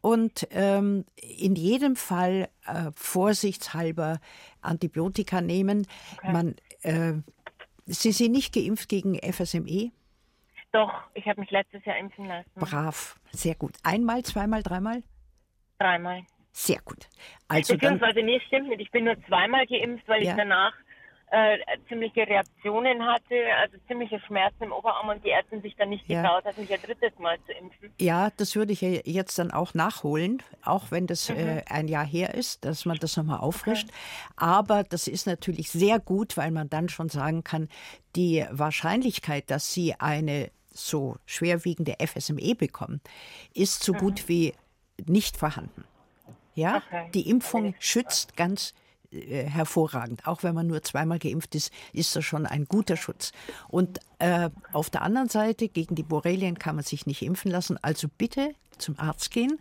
[0.00, 4.18] Und ähm, in jedem Fall äh, vorsichtshalber
[4.60, 5.86] Antibiotika nehmen.
[6.22, 7.14] Man, äh,
[7.86, 9.90] Sie sind nicht geimpft gegen FSME?
[10.72, 12.50] Doch, ich habe mich letztes Jahr impfen lassen.
[12.54, 13.76] Brav, sehr gut.
[13.82, 15.02] Einmal, zweimal, dreimal?
[15.78, 16.22] Dreimal.
[16.52, 17.08] Sehr gut.
[17.48, 18.80] Also dann, Beziehungsweise, nee, stimmt nicht.
[18.80, 20.30] Ich bin nur zweimal geimpft, weil Ja.
[20.32, 20.72] ich danach
[21.32, 26.04] äh, ziemliche Reaktionen hatte, also ziemliche Schmerzen im Oberarm und die Ärzte sich dann nicht
[26.08, 26.22] Ja.
[26.22, 27.92] getraut hat, mich ein drittes Mal zu impfen.
[28.00, 32.34] ja, das würde ich jetzt dann auch nachholen, auch wenn das äh, ein Jahr her
[32.34, 33.88] ist, dass man das nochmal auffrischt.
[34.34, 37.68] Aber das ist natürlich sehr gut, weil man dann schon sagen kann,
[38.16, 43.00] die Wahrscheinlichkeit, dass Sie eine so schwerwiegende FSME bekommen,
[43.54, 44.54] ist so gut wie
[45.06, 45.84] nicht vorhanden.
[46.54, 47.10] Ja, Okay.
[47.14, 48.74] die Impfung schützt ganz
[49.12, 50.26] äh, hervorragend.
[50.26, 53.32] Auch wenn man nur zweimal geimpft ist, ist das schon ein guter Schutz.
[53.68, 57.78] Und äh, auf der anderen Seite, gegen die Borrelien kann man sich nicht impfen lassen.
[57.82, 59.60] Also bitte zum Arzt gehen.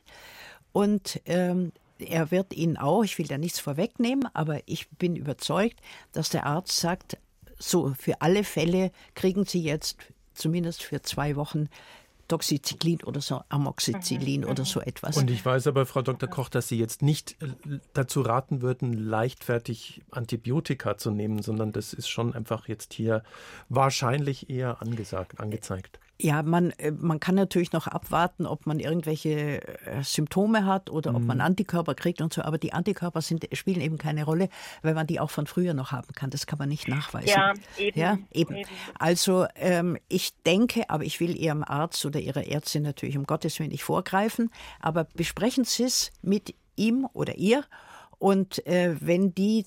[0.72, 5.80] Und ähm, er wird Ihnen auch, ich will da nichts vorwegnehmen, aber ich bin überzeugt,
[6.12, 7.18] dass der Arzt sagt,
[7.58, 9.98] so für alle Fälle kriegen Sie jetzt
[10.40, 11.70] zumindest für zwei Wochen
[12.30, 15.18] Doxycyclin oder so, Amoxicillin oder so etwas.
[15.18, 16.30] und ich weiß aber, Frau Dr.
[16.30, 17.48] Koch, dass Sie jetzt nicht äh,
[17.94, 23.24] dazu raten würden, leichtfertig Antibiotika zu nehmen, sondern das ist schon einfach jetzt hier
[23.68, 26.00] wahrscheinlich eher angesagt, angezeigt.
[26.22, 31.16] Ja, man, äh, man kann natürlich noch abwarten, ob man irgendwelche äh, Symptome hat oder
[31.16, 34.50] ob man Antikörper kriegt und so, aber die Antikörper sind, spielen eben keine Rolle,
[34.82, 36.30] weil man die auch von früher noch haben kann.
[36.30, 37.30] Das kann man nicht nachweisen.
[37.30, 38.56] Ja, eben, Ja, eben.
[38.56, 38.70] eben.
[38.98, 43.58] Also ähm, ich denke, aber ich will Ihrem Arzt oder Ihrer Ärztin natürlich um Gottes
[43.60, 44.52] Willen nicht vorgreifen,
[44.82, 47.64] aber besprechen Sie es mit ihm oder ihr
[48.18, 49.66] und äh, wenn die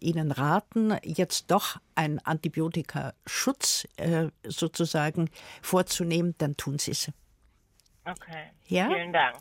[0.00, 5.28] Ihnen raten, jetzt doch einen Antibiotikaschutz äh, sozusagen
[5.60, 7.10] vorzunehmen, dann tun Sie es.
[8.04, 8.50] Okay.
[8.66, 8.88] Ja?
[8.88, 9.36] Vielen Dank.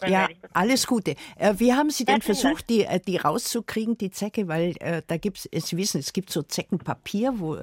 [0.00, 1.14] Dann Ja, alles Gute.
[1.36, 4.48] Äh, wie haben Sie denn Herzlichen versucht, die, äh, die rauszukriegen, die Zecke?
[4.48, 7.58] Weil äh, da gibt es, Sie wissen, es gibt so Zeckenpapier wo,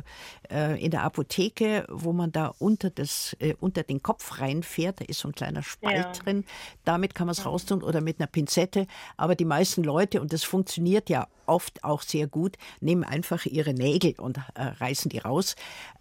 [0.49, 5.01] äh, in der Apotheke, wo man da unter, das, äh, unter den Kopf reinfährt.
[5.01, 6.11] Da ist so ein kleiner Spalt Ja.
[6.23, 6.45] drin.
[6.85, 8.87] Damit kann man es raustun oder mit einer Pinzette.
[9.17, 13.73] Aber die meisten Leute, und das funktioniert ja oft auch sehr gut, nehmen einfach ihre
[13.73, 15.55] Nägel und äh, reißen die raus.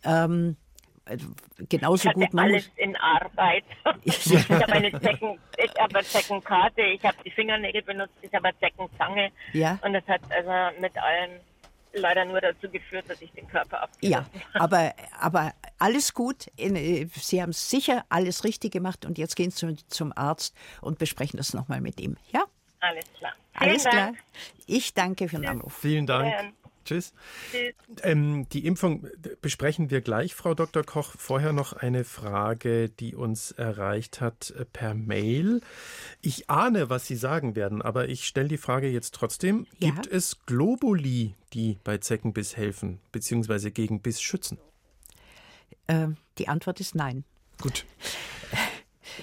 [0.04, 0.67] Ähm, äh,
[1.68, 3.64] genauso Ich hatte gut man alles muss, in Arbeit.
[4.04, 8.48] ich habe eine Zecken, ich habe eine Zeckenkarte, ich habe die Fingernägel benutzt, ich habe
[8.48, 9.30] eine Zeckenzange.
[9.52, 9.78] Ja.
[9.82, 11.40] Und das hat also mit allen
[11.92, 16.48] leider nur dazu geführt, dass ich den Körper abgerissen Ja, aber, aber alles gut.
[16.56, 21.38] Äh, Sie haben sicher alles richtig gemacht und jetzt gehen Sie zum Arzt und besprechen
[21.38, 22.16] das nochmal mit ihm.
[22.32, 22.44] Ja?
[22.80, 23.32] Alles klar.
[23.54, 24.06] Alles Vielen klar.
[24.06, 24.18] Dank.
[24.66, 25.76] Ich danke für den Anruf.
[25.76, 26.54] Vielen Dank.
[26.90, 27.12] Wiederhören.
[27.52, 28.02] Tschüss.
[28.02, 29.06] Ähm, die Impfung
[29.40, 30.84] besprechen wir gleich, Frau Dr.
[30.84, 31.14] Koch.
[31.16, 35.60] Vorher noch eine Frage, die uns erreicht hat äh, per Mail.
[36.22, 39.66] Ich ahne, was Sie sagen werden, aber ich stelle die Frage jetzt trotzdem.
[39.78, 39.90] Ja.
[39.90, 44.58] Gibt es Globuli, die bei Zeckenbiss helfen, beziehungsweise gegen Biss schützen?
[45.88, 47.24] Ähm, die Antwort ist nein.
[47.60, 47.84] Gut.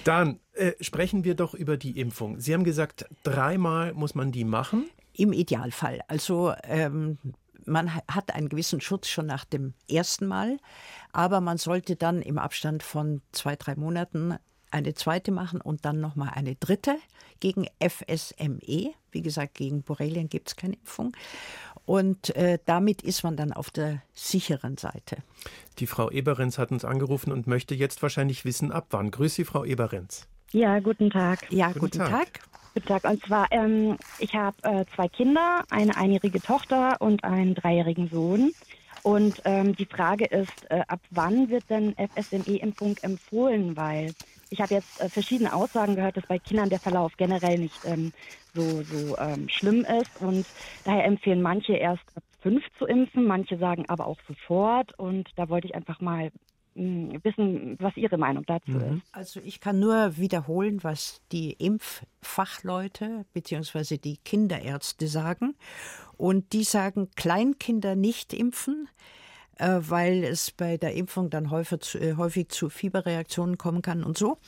[0.04, 2.40] Dann äh, sprechen wir doch über die Impfung.
[2.40, 4.90] Sie haben gesagt, dreimal muss man die machen.
[5.12, 6.00] Im Idealfall.
[6.08, 7.18] Also ähm,
[7.66, 10.58] man ha- hat einen gewissen Schutz schon nach dem ersten Mal,
[11.12, 14.36] aber man sollte dann im Abstand von zwei, drei Monaten
[14.70, 16.96] eine zweite machen und dann nochmal eine dritte
[17.40, 18.92] gegen FSME.
[19.12, 21.12] Wie gesagt, gegen Borrelien gibt es keine Impfung.
[21.84, 25.18] Und äh, damit ist man dann auf der sicheren Seite.
[25.78, 29.10] Die Frau Eberenz hat uns angerufen und möchte jetzt wahrscheinlich wissen, ab wann.
[29.12, 30.26] Grüß Sie, Frau Eberenz.
[30.52, 31.50] Ja, guten Tag.
[31.52, 32.10] Ja, Guten guten, Tag.
[32.10, 32.40] Tag.
[32.76, 33.04] Guten Tag.
[33.04, 38.52] Und zwar, ähm, ich habe äh, zwei Kinder, eine einjährige Tochter und einen dreijährigen Sohn.
[39.02, 43.78] Und ähm, die Frage ist, äh, ab wann wird denn FSME-Impfung empfohlen?
[43.78, 44.12] Weil
[44.50, 48.12] ich habe jetzt äh, verschiedene Aussagen gehört, dass bei Kindern der Verlauf generell nicht ähm,
[48.52, 50.10] so, so ähm, schlimm ist.
[50.20, 50.44] Und
[50.84, 54.92] daher empfehlen manche erst ab fünf zu impfen, manche sagen aber auch sofort.
[54.98, 56.30] Und da wollte ich einfach mal
[56.76, 59.02] wissen, was Ihre Meinung dazu ist.
[59.12, 63.96] Also ich kann nur wiederholen, was die Impffachleute bzw.
[63.98, 65.56] die Kinderärzte sagen.
[66.16, 68.88] Und die sagen, Kleinkinder nicht impfen,
[69.58, 74.04] äh, weil es bei der Impfung dann häufig zu, äh, häufig zu Fieberreaktionen kommen kann
[74.04, 74.38] und so.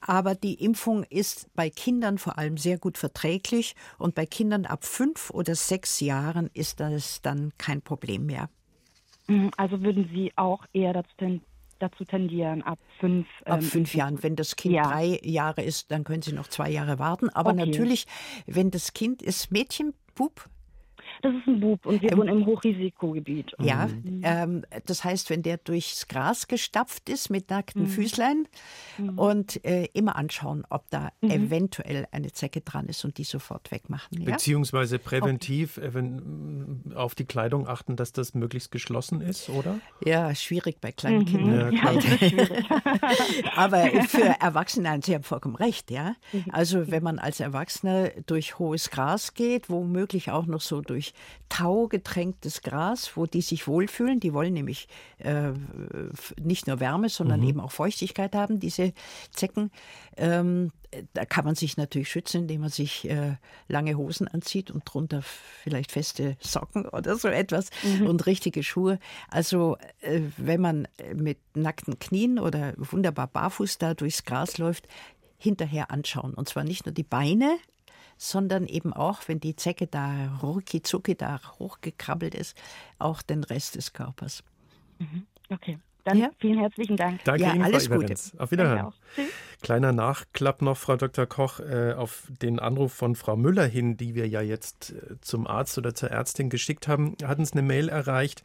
[0.00, 4.84] Aber die Impfung ist bei Kindern vor allem sehr gut verträglich und bei Kindern ab
[4.84, 8.48] fünf oder sechs Jahren ist das dann kein Problem mehr.
[9.28, 11.42] Mhm, Also würden Sie auch eher dazu, ten,
[11.78, 14.22] dazu tendieren, ab fünf, Ab ähm, fünf Jahren.
[14.22, 14.82] Wenn das Kind Ja.
[14.82, 17.28] drei Jahre ist, dann können Sie noch zwei Jahre warten.
[17.30, 17.66] Aber Okay.
[17.66, 18.06] natürlich,
[18.46, 20.48] wenn das Kind ist Mädchen, Bub,
[21.20, 23.52] Das ist ein Bub und wir Ähm, wohnen im Hochrisikogebiet.
[23.60, 24.20] ja, Mhm.
[24.24, 27.56] ähm, das heißt, wenn der durchs Gras gestapft ist mit Mhm.
[27.56, 28.48] nackten Füßlein
[29.16, 31.30] und äh, immer anschauen, ob da Mhm.
[31.30, 34.20] eventuell eine Zecke dran ist und die sofort wegmachen.
[34.22, 34.32] Ja?
[34.32, 39.78] Beziehungsweise präventiv even- auf die Kleidung achten, dass das möglichst geschlossen ist, oder?
[40.04, 41.24] ja, schwierig bei kleinen Mhm.
[41.26, 41.74] Kindern.
[41.76, 41.82] Ja.
[43.56, 46.14] Aber für Erwachsene haben Sie haben vollkommen recht, ja.
[46.32, 46.44] Mhm.
[46.52, 51.01] Also wenn man als Erwachsener durch hohes Gras geht, womöglich auch noch so durch
[51.48, 54.88] Tau getränktes Gras, wo die sich wohlfühlen, die wollen nämlich
[55.18, 55.52] äh,
[56.40, 57.48] nicht nur Wärme, sondern Mhm.
[57.48, 58.92] eben auch Feuchtigkeit haben, diese
[59.32, 59.70] Zecken.
[60.16, 60.70] Ähm,
[61.14, 63.36] da kann man sich natürlich schützen, indem man sich äh,
[63.68, 67.70] lange Hosen anzieht und drunter vielleicht feste Socken oder so etwas
[68.06, 68.98] und richtige Schuhe.
[69.30, 74.86] Also äh, wenn man mit nackten Knien oder wunderbar barfuß da durchs Gras läuft,
[75.38, 76.34] hinterher anschauen.
[76.34, 77.56] Und zwar nicht nur die Beine,
[78.22, 82.56] sondern eben auch, wenn die Zecke da rucki zucki da hochgekrabbelt ist,
[82.98, 84.44] auch den Rest des Körpers.
[85.50, 86.30] Okay, dann Ja.
[86.38, 87.24] vielen herzlichen Dank.
[87.24, 88.14] Danke Ja, Ihnen, alles Frau Gute.
[88.14, 88.86] Auf Danke Wiederhören.
[88.86, 88.94] auch.
[89.14, 89.32] Tschüss.
[89.62, 91.24] Kleiner Nachklapp noch, Frau Dr.
[91.26, 95.46] Koch, äh, auf den Anruf von Frau Müller hin, die wir ja jetzt äh, zum
[95.46, 98.42] Arzt oder zur Ärztin geschickt haben, hat uns eine Mail erreicht.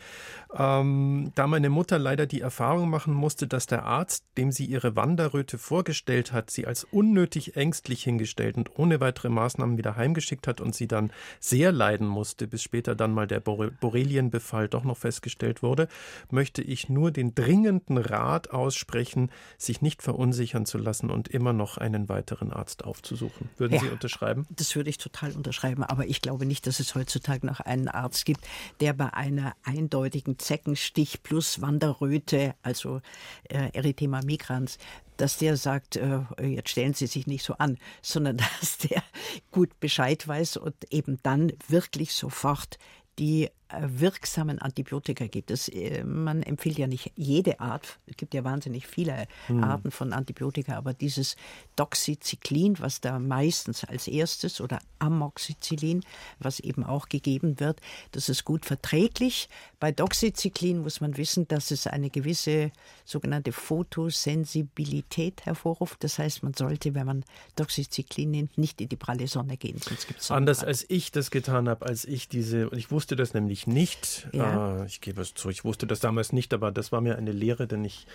[0.56, 4.96] Ähm, da meine Mutter leider die Erfahrung machen musste, dass der Arzt, dem sie ihre
[4.96, 10.62] Wanderröte vorgestellt hat, sie als unnötig ängstlich hingestellt und ohne weitere Maßnahmen wieder heimgeschickt hat
[10.62, 15.64] und sie dann sehr leiden musste, bis später dann mal der Borrelienbefall doch noch festgestellt
[15.64, 15.88] wurde,
[16.30, 21.78] möchte ich nur den dringenden Rat aussprechen, sich nicht verunsichern zu lassen und immer noch
[21.78, 23.50] einen weiteren Arzt aufzusuchen.
[23.58, 23.82] Würden Ja.
[23.82, 24.46] Sie unterschreiben?
[24.50, 28.26] Das würde ich total unterschreiben, aber ich glaube nicht, dass es heutzutage noch einen Arzt
[28.26, 28.42] gibt,
[28.80, 33.02] der bei einer eindeutigen Zeckenstich plus Wanderröte, also
[33.50, 34.78] äh, Erythema migrans,
[35.18, 39.04] dass der sagt, äh, jetzt stellen Sie sich nicht so an, sondern dass der
[39.52, 42.78] gut Bescheid weiß und eben dann wirklich sofort
[43.20, 43.50] die
[43.80, 45.52] wirksamen Antibiotika gibt.
[45.52, 49.28] Es, äh, man empfiehlt ja nicht jede Art, es gibt ja wahnsinnig viele
[49.62, 51.36] Arten von Antibiotika, aber dieses
[51.76, 56.04] Doxycyclin, was da meistens als erstes oder Amoxicillin,
[56.40, 59.50] was eben auch gegeben wird, das ist gut verträglich.
[59.80, 62.72] Bei Doxycyclin muss man wissen, dass es eine gewisse
[63.06, 66.04] sogenannte Photosensibilität hervorruft.
[66.04, 67.26] Das heißt, man sollte, wenn man
[67.56, 71.32] Doxycyclin nimmt, nicht in die pralle Sonne gehen, sonst gibt es Anders als ich das
[71.32, 74.82] getan habe, als ich diese, und ich wusste das nämlich nicht, Ja.
[74.82, 77.32] äh, ich gebe es zu, ich wusste das damals nicht, aber das war mir eine
[77.32, 78.06] Lehre, denn ich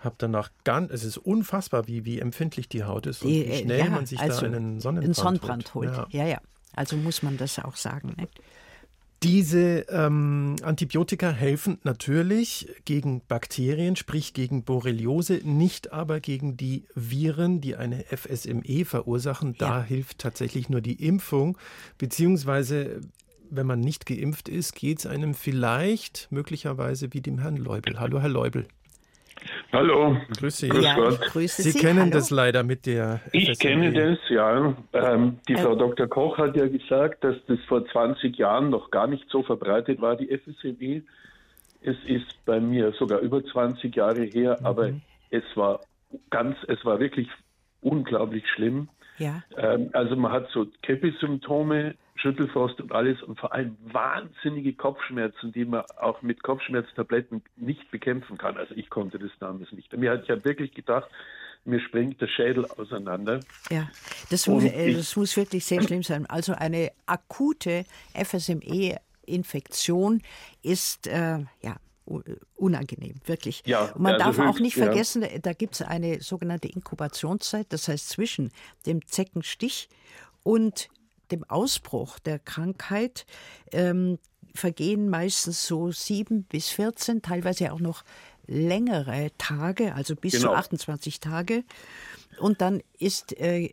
[0.00, 3.50] habe danach ganz, es ist unfassbar, wie, wie empfindlich die Haut ist und Die, wie
[3.50, 5.92] äh, schnell ja, man sich also da einen Sonnenbrand, einen Sonnenbrand holt.
[5.92, 6.06] Ja.
[6.10, 6.26] Ja.
[6.26, 6.40] ja,
[6.74, 8.14] Also muss man das auch sagen.
[8.16, 8.26] Ne?
[9.22, 17.60] Diese ähm, Antibiotika helfen natürlich gegen Bakterien, sprich gegen Borreliose, nicht aber gegen die Viren,
[17.60, 19.56] die eine FSME verursachen.
[19.58, 19.82] Da ja.
[19.82, 21.58] hilft tatsächlich nur die Impfung,
[21.98, 23.02] beziehungsweise
[23.50, 27.98] wenn man nicht geimpft ist, geht es einem vielleicht möglicherweise wie dem Herrn Leubel.
[27.98, 28.66] Hallo, Herr Leubel.
[29.72, 30.16] Hallo.
[30.38, 30.68] Grüß Sie.
[30.68, 32.10] Ja, grüße Sie, Sie kennen Hallo.
[32.10, 33.20] das leider mit der.
[33.32, 33.56] Ich FSME.
[33.56, 34.74] kenne das, ja.
[34.92, 36.08] Ähm, die Frau Dr.
[36.08, 40.16] Koch hat ja gesagt, dass das vor 20 Jahren noch gar nicht so verbreitet war,
[40.16, 41.02] die FSME.
[41.82, 44.66] Es ist bei mir sogar über 20 Jahre her, mhm.
[44.66, 44.90] aber
[45.30, 45.80] es war
[46.28, 47.28] ganz, es war wirklich
[47.80, 48.88] unglaublich schlimm.
[49.18, 49.42] Ja.
[49.56, 55.64] Ähm, also man hat so Grippesymptome, Schüttelfrost und alles und vor allem wahnsinnige Kopfschmerzen, die
[55.64, 58.56] man auch mit Kopfschmerztabletten nicht bekämpfen kann.
[58.56, 59.92] Also ich konnte das damals nicht.
[59.96, 61.10] Mir hat, ich habe wirklich gedacht,
[61.64, 63.40] mir springt der Schädel auseinander.
[63.70, 63.88] Ja,
[64.30, 66.26] das muss, äh, das muss wirklich sehr schlimm sein.
[66.26, 70.22] Also eine akute FSME-Infektion
[70.62, 71.76] ist äh, ja
[72.56, 73.62] unangenehm, wirklich.
[73.66, 75.38] Ja, Und man also darf höchst, auch nicht vergessen, ja.
[75.40, 78.50] da gibt es eine sogenannte Inkubationszeit, das heißt zwischen
[78.84, 79.88] dem Zeckenstich
[80.42, 80.88] und
[81.32, 83.26] dem Ausbruch der Krankheit
[83.72, 84.18] ähm,
[84.54, 88.04] vergehen meistens so sieben bis 14, teilweise auch noch
[88.46, 90.48] längere Tage, also bis genau.
[90.48, 91.64] zu 28 Tage.
[92.40, 93.70] Und dann ist, äh,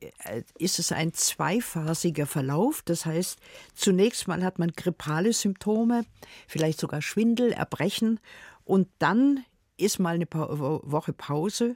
[0.58, 2.82] ist es ein zweiphasiger Verlauf.
[2.84, 3.40] Das heißt,
[3.74, 6.06] zunächst mal hat man grippale Symptome,
[6.48, 8.20] vielleicht sogar Schwindel, Erbrechen.
[8.66, 9.44] Und dann
[9.78, 11.76] ist mal eine Woche Pause.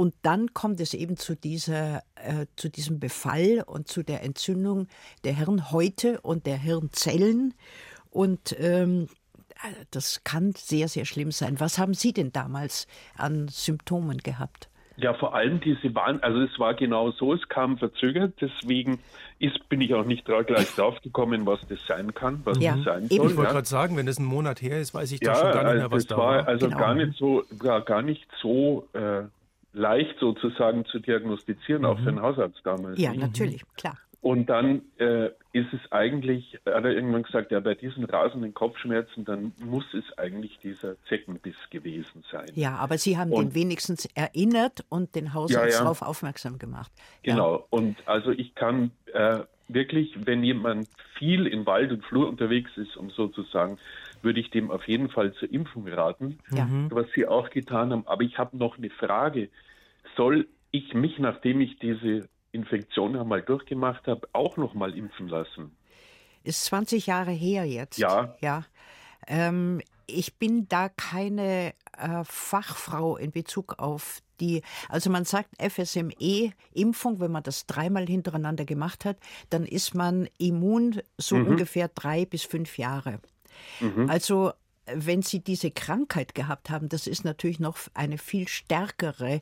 [0.00, 4.88] Und dann kommt es eben zu, dieser, äh, zu diesem Befall und zu der Entzündung
[5.24, 7.52] der Hirnhäute und der Hirnzellen.
[8.08, 9.08] Und ähm,
[9.90, 11.60] das kann sehr, sehr schlimm sein.
[11.60, 12.86] Was haben Sie denn damals
[13.18, 14.70] an Symptomen gehabt?
[14.96, 19.00] Ja, vor allem diese Bahn, also es war genau so, es kam verzögert, deswegen
[19.38, 22.84] ist, bin ich auch nicht gleich drauf gekommen, was das sein kann, was ja, das
[22.86, 23.12] sein soll.
[23.12, 23.52] Ich wollte ja.
[23.52, 25.82] gerade sagen, wenn es ein Monat her ist, weiß ich ja, doch schon gar nicht
[25.82, 26.26] mehr, was da war.
[26.38, 26.48] war.
[26.48, 26.78] Also genau.
[26.78, 29.24] gar nicht so, gar, gar nicht so äh,
[29.72, 31.88] leicht sozusagen zu diagnostizieren, mhm.
[31.88, 32.98] auch für einen Hausarzt damals.
[32.98, 33.96] Ja, natürlich, klar.
[34.22, 39.24] Und dann äh, ist es eigentlich, hat er irgendwann gesagt, ja, bei diesen rasenden Kopfschmerzen,
[39.24, 42.46] dann muss es eigentlich dieser Zeckenbiss gewesen sein.
[42.54, 45.78] Ja, aber Sie haben und, den wenigstens erinnert und den Hausarzt ja, ja.
[45.78, 46.92] darauf aufmerksam gemacht.
[47.22, 47.64] Genau, ja.
[47.70, 52.98] und also ich kann äh, wirklich, wenn jemand viel in Wald und Flur unterwegs ist,
[52.98, 53.78] um sozusagen,
[54.22, 56.68] würde ich dem auf jeden Fall zur Impfung raten, ja.
[56.90, 58.06] was Sie auch getan haben.
[58.06, 59.48] Aber ich habe noch eine Frage.
[60.16, 65.76] Soll ich mich, nachdem ich diese Infektion einmal durchgemacht habe, auch noch mal impfen lassen?
[66.42, 67.98] Ist 20 Jahre her jetzt.
[67.98, 68.36] Ja.
[68.40, 68.64] Ja.
[69.26, 77.20] Ähm, ich bin da keine äh, Fachfrau in Bezug auf die, also man sagt FSME-Impfung,
[77.20, 79.18] wenn man das dreimal hintereinander gemacht hat,
[79.50, 81.48] dann ist man immun so mhm.
[81.48, 83.20] ungefähr drei bis fünf Jahre.
[83.80, 84.08] Mhm.
[84.08, 84.52] Also
[84.92, 89.40] wenn Sie diese Krankheit gehabt haben, das ist natürlich noch eine viel stärkere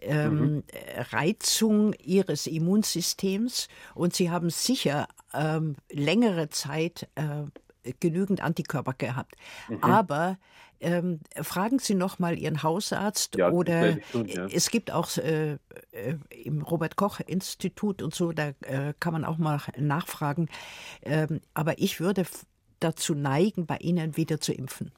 [0.00, 0.62] ähm, mhm.
[1.10, 9.36] Reizung Ihres Immunsystems und Sie haben sicher ähm, längere Zeit äh, genügend Antikörper gehabt.
[9.68, 9.82] Mhm.
[9.82, 10.38] Aber
[10.82, 14.46] ähm, fragen Sie noch mal Ihren Hausarzt ja, oder tun, ja.
[14.46, 15.58] es gibt auch äh, äh,
[16.42, 20.48] im Robert Koch Institut und so, da äh, kann man auch mal nachfragen.
[21.02, 22.24] Ähm, aber ich würde
[22.80, 24.92] dazu neigen, bei Ihnen wieder zu impfen.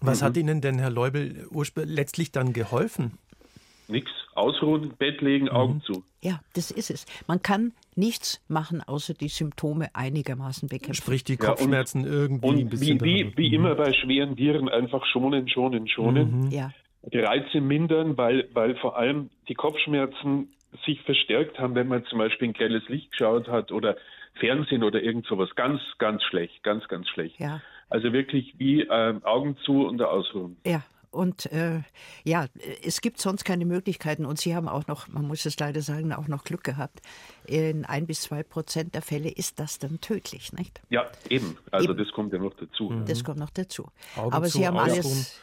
[0.00, 0.24] Was mhm.
[0.26, 1.46] hat Ihnen denn, Herr Leubel,
[1.76, 3.18] letztlich dann geholfen?
[3.88, 4.10] Nix.
[4.36, 5.82] Ausruhen, Bett legen, Augen mhm.
[5.82, 6.04] zu.
[6.20, 7.06] Ja, das ist es.
[7.26, 10.94] Man kann nichts machen, außer die Symptome einigermaßen bekämpfen.
[10.94, 13.00] Sprich die Kopfschmerzen ja, und, irgendwie und ein bisschen.
[13.00, 16.46] Wie, wie, wie immer bei schweren Viren einfach schonen, schonen, schonen.
[16.46, 16.50] Mhm.
[16.50, 16.70] Ja.
[17.12, 20.48] Die Reize mindern, weil, weil vor allem die Kopfschmerzen
[20.84, 23.96] sich verstärkt haben, wenn man zum Beispiel ein grelles Licht geschaut hat oder
[24.38, 25.50] Fernsehen oder irgend sowas.
[25.54, 27.38] Ganz, ganz schlecht, ganz, ganz schlecht.
[27.38, 27.60] Ja.
[27.88, 30.56] Also wirklich wie äh, Augen zu und ausruhen.
[30.66, 30.82] Ja,
[31.16, 31.80] und äh,
[32.24, 32.46] ja,
[32.84, 34.26] es gibt sonst keine Möglichkeiten.
[34.26, 37.00] Und Sie haben auch noch, man muss es leider sagen, auch noch Glück gehabt.
[37.46, 40.80] In ein bis zwei Prozent der Fälle ist das dann tödlich, nicht?
[40.90, 41.56] Ja, eben.
[41.70, 41.98] Also eben.
[41.98, 42.92] das kommt ja noch dazu.
[43.06, 43.88] Das kommt noch dazu.
[44.16, 45.40] Augen Aber zu, Sie haben alles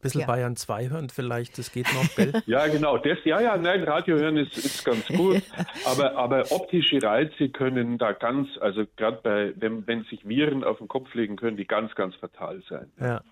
[0.00, 0.26] bisschen ja.
[0.26, 2.42] Bayern 2 hören vielleicht, das geht noch, gell?
[2.46, 2.98] ja, genau.
[2.98, 5.42] Das, ja, ja, nein, Radio hören ist, ist ganz gut.
[5.84, 10.78] aber, aber optische Reize können da ganz, also gerade bei, wenn, wenn sich Viren auf
[10.78, 12.90] den Kopf legen, können die ganz, ganz fatal sein.
[13.00, 13.22] Ja.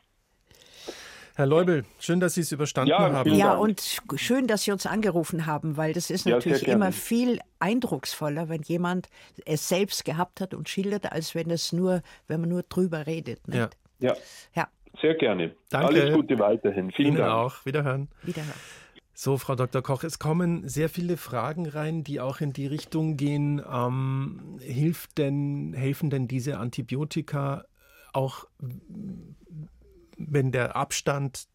[1.39, 3.33] Herr Leubel, schön, dass Sie es überstanden ja, haben.
[3.33, 7.39] Ja, und schön, dass Sie uns angerufen haben, weil das ist natürlich ja, immer viel
[7.61, 9.09] eindrucksvoller, wenn jemand
[9.47, 13.47] es selbst gehabt hat und schildert, als wenn es nur, wenn man nur drüber redet.
[13.47, 13.79] Nicht?
[14.01, 14.17] Ja.
[14.55, 14.69] Ja.
[15.01, 15.55] Sehr gerne.
[15.71, 15.87] Danke.
[15.89, 16.91] Alles Gute weiterhin.
[16.93, 17.33] Vielen Ihnen Dank.
[17.33, 17.67] auch.
[17.67, 18.09] Wiederhören.
[18.23, 18.55] Wiederhören.
[19.15, 19.83] So, Frau Dr.
[19.83, 25.19] Koch, es kommen sehr viele Fragen rein, die auch in die Richtung gehen, ähm, hilft
[25.19, 27.65] denn, helfen denn diese Antibiotika
[28.13, 28.47] auch
[30.17, 31.47] wenn der Abstand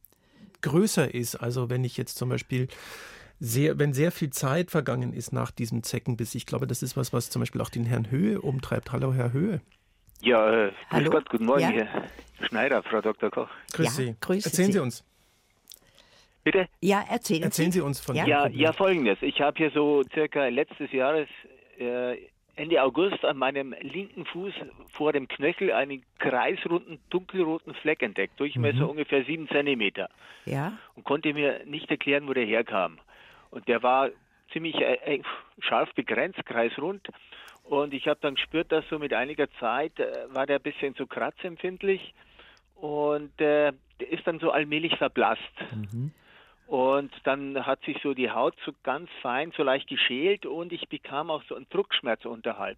[0.61, 2.67] größer ist, also wenn ich jetzt zum Beispiel
[3.39, 7.11] sehr, wenn sehr viel Zeit vergangen ist nach diesem Zeckenbiss, ich glaube, das ist was,
[7.11, 8.93] was zum Beispiel auch den Herrn Höhe umtreibt.
[8.93, 9.61] Hallo, Herr Höhe.
[10.23, 11.69] Ja, äh, grüß Gott, guten Morgen, ja?
[11.69, 13.29] Herr Schneider, Frau Dr.
[13.29, 13.49] Koch.
[13.73, 14.15] Grüß ja, Sie.
[14.21, 14.73] Grüße Erzählen Sie.
[14.73, 15.03] Sie uns.
[16.45, 16.67] Bitte?
[16.79, 17.79] Ja, erzählen, erzählen Sie.
[17.79, 19.17] Sie uns von Ja, ja, ja folgendes.
[19.21, 21.27] Ich habe hier so circa letztes Jahres
[21.77, 22.17] äh,
[22.55, 24.53] Ende August an meinem linken Fuß
[24.91, 28.91] vor dem Knöchel einen kreisrunden, dunkelroten Fleck entdeckt, Durchmesser mhm.
[28.91, 30.09] ungefähr sieben Zentimeter.
[30.45, 30.77] Ja.
[30.95, 32.97] Und konnte mir nicht erklären, wo der herkam.
[33.51, 34.09] Und der war
[34.53, 35.21] ziemlich äh, äh
[35.59, 37.07] scharf begrenzt, kreisrund.
[37.63, 40.95] Und ich habe dann gespürt, dass so mit einiger Zeit äh, war der ein bisschen
[40.95, 42.13] zu kratzempfindlich
[42.75, 45.41] und äh, der ist dann so allmählich verblasst.
[45.71, 46.11] Mhm.
[46.67, 50.87] Und dann hat sich so die Haut so ganz fein, so leicht geschält und ich
[50.89, 52.77] bekam auch so einen Druckschmerz unterhalb.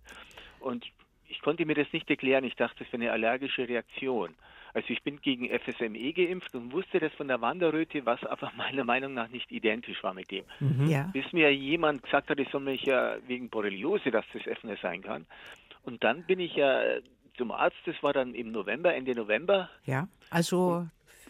[0.60, 0.86] Und
[1.28, 2.44] ich konnte mir das nicht erklären.
[2.44, 4.36] Ich dachte, das wäre eine allergische Reaktion.
[4.76, 8.84] Also ich bin gegen FSME geimpft und wusste das von der Wanderröte, was aber meiner
[8.84, 10.44] Meinung nach nicht identisch war mit dem.
[10.60, 10.88] Mhm.
[10.88, 11.10] Ja.
[11.14, 15.02] Bis mir jemand gesagt hat, ich soll mich ja wegen Borreliose, dass das FNS sein
[15.02, 15.26] kann.
[15.84, 16.82] Und dann bin ich ja
[17.38, 19.70] zum Arzt, das war dann im November, Ende November.
[19.86, 20.86] Ja, also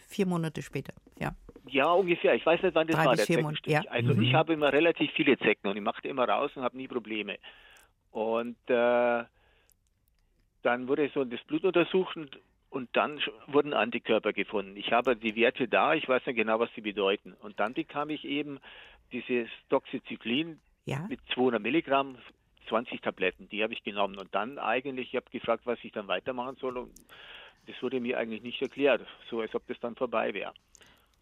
[0.08, 1.30] vier Monate später, ja.
[1.68, 2.34] Ja, ungefähr.
[2.34, 3.72] Ich weiß nicht, wann das Drei war, der Zeckenstich.
[3.72, 3.82] Ja.
[3.90, 4.22] Also mhm.
[4.22, 7.38] ich habe immer relativ viele Zecken und ich machte immer raus und habe nie Probleme.
[8.10, 9.24] Und äh,
[10.62, 12.40] dann wurde so das Blut untersucht und,
[12.70, 14.76] und dann wurden Antikörper gefunden.
[14.76, 17.32] Ich habe die Werte da, ich weiß nicht genau, was sie bedeuten.
[17.40, 18.58] Und dann bekam ich eben
[19.12, 21.06] dieses Doxycyclin ja.
[21.08, 22.18] mit 200 Milligramm
[22.68, 26.08] 20 Tabletten, die habe ich genommen und dann eigentlich, ich habe gefragt, was ich dann
[26.08, 26.92] weitermachen soll und
[27.66, 30.52] das wurde mir eigentlich nicht erklärt, so als ob das dann vorbei wäre.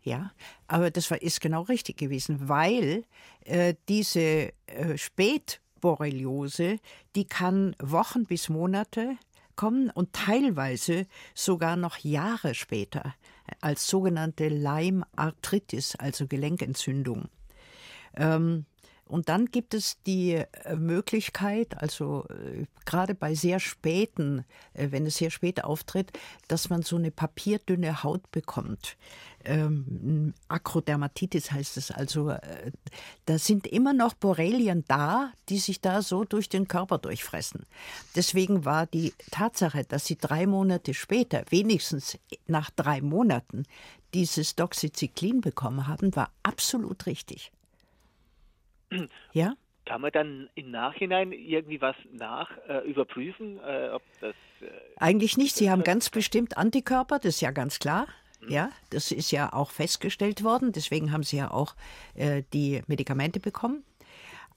[0.02, 0.32] Ja,
[0.68, 3.04] aber das war, ist genau richtig gewesen, weil
[3.46, 6.78] äh, diese äh, Spätborreliose,
[7.16, 9.16] die kann Wochen bis Monate
[9.56, 13.14] kommen und teilweise sogar noch Jahre später
[13.60, 17.28] als sogenannte Leimarthritis, also Gelenkentzündung.
[18.16, 18.66] Ähm,
[19.06, 25.04] und dann gibt es die äh, Möglichkeit, also äh, gerade bei sehr späten, äh, wenn
[25.06, 26.12] es sehr spät auftritt,
[26.48, 28.96] dass man so eine papierdünne Haut bekommt.
[29.44, 32.30] Ähm, Akrodermatitis heißt es also.
[32.30, 32.72] Äh,
[33.26, 37.66] da sind immer noch Borrelien da, die sich da so durch den Körper durchfressen.
[38.16, 43.64] Deswegen war die Tatsache, dass sie drei Monate später, wenigstens nach drei Monaten,
[44.14, 47.52] dieses Doxycyclin bekommen haben, war absolut richtig.
[49.32, 49.54] Ja?
[49.86, 54.34] Kann man dann im Nachhinein irgendwie was nach äh, überprüfen, äh, ob das.
[54.62, 55.54] Äh, Eigentlich nicht.
[55.56, 58.06] Sie haben ganz bestimmt Antikörper, das ist ja ganz klar.
[58.40, 58.50] Mhm.
[58.50, 60.72] Ja, das ist ja auch festgestellt worden.
[60.72, 61.74] Deswegen haben Sie ja auch
[62.14, 63.84] äh, die Medikamente bekommen.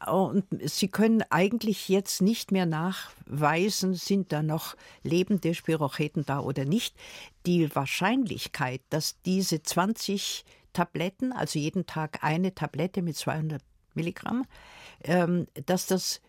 [0.06, 6.66] Und Sie können eigentlich jetzt nicht mehr nachweisen, sind da noch lebende Spirocheten da oder
[6.66, 6.96] nicht.
[7.48, 13.64] Die Wahrscheinlichkeit, dass diese 20 Tabletten, also jeden Tag eine Tablette mit 200
[13.98, 14.46] Milligramm,
[15.04, 16.22] ähm, dass das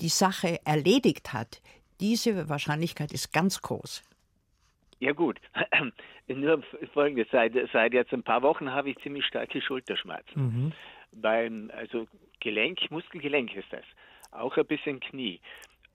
[0.00, 1.60] die Sache erledigt hat,
[2.00, 4.02] diese Wahrscheinlichkeit ist ganz groß.
[5.00, 5.40] Ja gut,
[6.28, 6.62] nur
[6.92, 10.42] folgendes, seit, seit jetzt ein paar Wochen habe ich ziemlich starke Schulterschmerzen.
[10.42, 10.72] Mhm.
[11.12, 12.06] Beim, also
[12.40, 13.84] Gelenk, Muskelgelenk ist das,
[14.32, 15.40] auch ein bisschen Knie.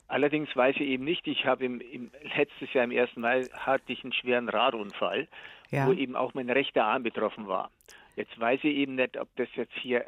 [0.07, 3.91] Allerdings weiß ich eben nicht, ich habe im, im, letztes Jahr im ersten Mai hatte
[3.91, 5.27] ich einen schweren Radunfall,
[5.71, 5.87] ja.
[5.87, 7.71] wo eben auch mein rechter Arm betroffen war.
[8.15, 10.05] Jetzt weiß ich eben nicht, ob das jetzt hier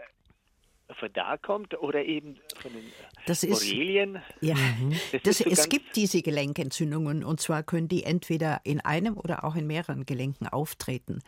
[0.94, 2.84] von da kommt oder eben von den
[3.26, 4.22] das Borrelien.
[4.42, 4.94] ja, mhm.
[5.12, 9.44] das das, so es gibt diese Gelenkentzündungen und zwar können die entweder in einem oder
[9.44, 11.22] auch in mehreren Gelenken auftreten.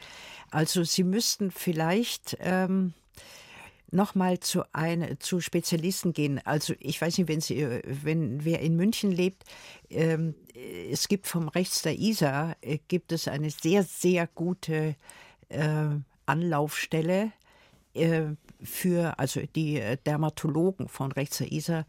[0.51, 2.93] Also Sie müssten vielleicht ähm,
[3.89, 4.63] nochmal zu,
[5.19, 6.39] zu Spezialisten gehen.
[6.45, 9.43] Also ich weiß nicht, wenn, Sie, wenn wer in München lebt,
[9.89, 10.35] ähm,
[10.91, 14.95] es gibt vom Rechts der Isar, äh, gibt es eine sehr, sehr gute
[15.49, 15.89] äh,
[16.25, 17.31] Anlaufstelle
[17.93, 21.85] äh, für, also die äh, Dermatologen von Rechts der Isar,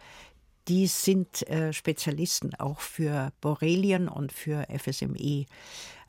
[0.68, 5.46] die sind äh, Spezialisten auch für Borrelien und für FSME.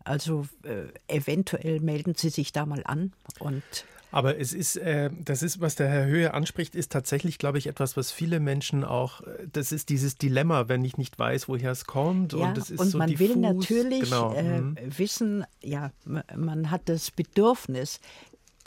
[0.03, 3.63] Also äh, eventuell melden Sie sich da mal an und
[4.11, 7.67] aber es ist, äh, das ist, was der Herr Höhe anspricht, ist tatsächlich, glaube ich,
[7.67, 11.85] etwas, was viele Menschen auch, das ist dieses Dilemma, wenn ich nicht weiß, woher es
[11.85, 12.33] kommt.
[12.33, 13.29] Ja, und es ist und so man diffus.
[13.29, 14.33] will natürlich genau.
[14.33, 14.77] äh, mhm.
[14.97, 17.99] wissen, ja, man hat das Bedürfnis,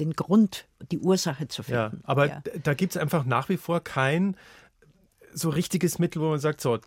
[0.02, 1.96] den Grund, die Ursache zu finden.
[1.96, 2.42] Ja, aber ja.
[2.62, 4.36] da gibt es einfach nach wie vor kein
[5.32, 6.78] so richtiges Mittel, wo man sagt, so,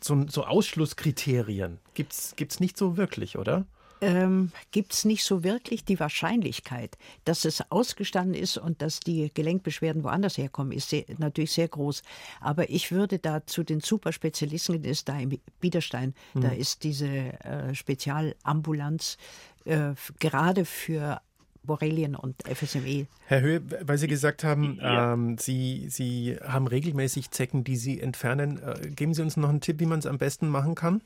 [0.00, 3.66] so, so Ausschlusskriterien gibt es nicht so wirklich, oder?
[4.00, 9.30] ähm, gibt es nicht so wirklich die Wahrscheinlichkeit, dass es ausgestanden ist und dass die
[9.32, 12.02] Gelenkbeschwerden woanders herkommen, ist sehr, natürlich sehr groß.
[12.40, 16.40] Aber ich würde da zu den Superspezialisten, ist da im Biederstein, mhm.
[16.40, 19.16] da ist diese äh, Spezialambulanz
[19.64, 21.20] äh, gerade für
[21.62, 23.06] Borrelien und FSME.
[23.26, 25.12] Herr Höhe, weil Sie gesagt haben, ja.
[25.12, 28.60] ähm, Sie, Sie haben regelmäßig Zecken, die Sie entfernen.
[28.62, 31.00] Äh, geben Sie uns noch einen Tipp, wie man es am besten machen kann?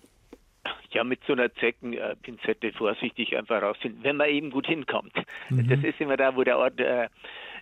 [0.94, 5.14] ja mit so einer Zeckenpinzette vorsichtig einfach rausfinden, wenn man eben gut hinkommt.
[5.50, 5.68] Mhm.
[5.68, 7.08] Das ist immer da, wo der Ort, äh,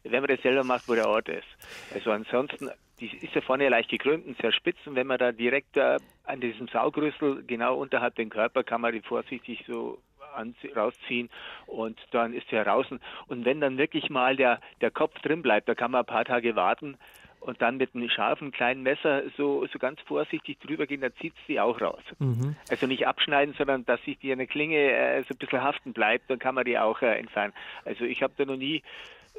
[0.04, 1.46] wenn man das selber macht, wo der Ort ist.
[1.94, 2.70] Also ansonsten,
[3.00, 5.98] die ist ja vorne leicht gekrümmt und sehr spitz und wenn man da direkt äh,
[6.24, 9.98] an diesem Saugrüssel genau unterhalb den Körper kann man die vorsichtig so
[10.74, 11.30] rausziehen
[11.66, 13.00] und dann ist er draußen.
[13.28, 16.24] Und wenn dann wirklich mal der, der Kopf drin bleibt, da kann man ein paar
[16.24, 16.96] Tage warten,
[17.42, 21.34] und dann mit einem scharfen kleinen Messer so, so ganz vorsichtig drüber gehen, dann zieht
[21.46, 22.02] sie auch raus.
[22.18, 22.54] Mhm.
[22.68, 26.30] Also nicht abschneiden, sondern dass sich die eine Klinge äh, so ein bisschen haften bleibt,
[26.30, 27.52] dann kann man die auch äh, entfernen.
[27.84, 28.82] Also ich habe da noch nie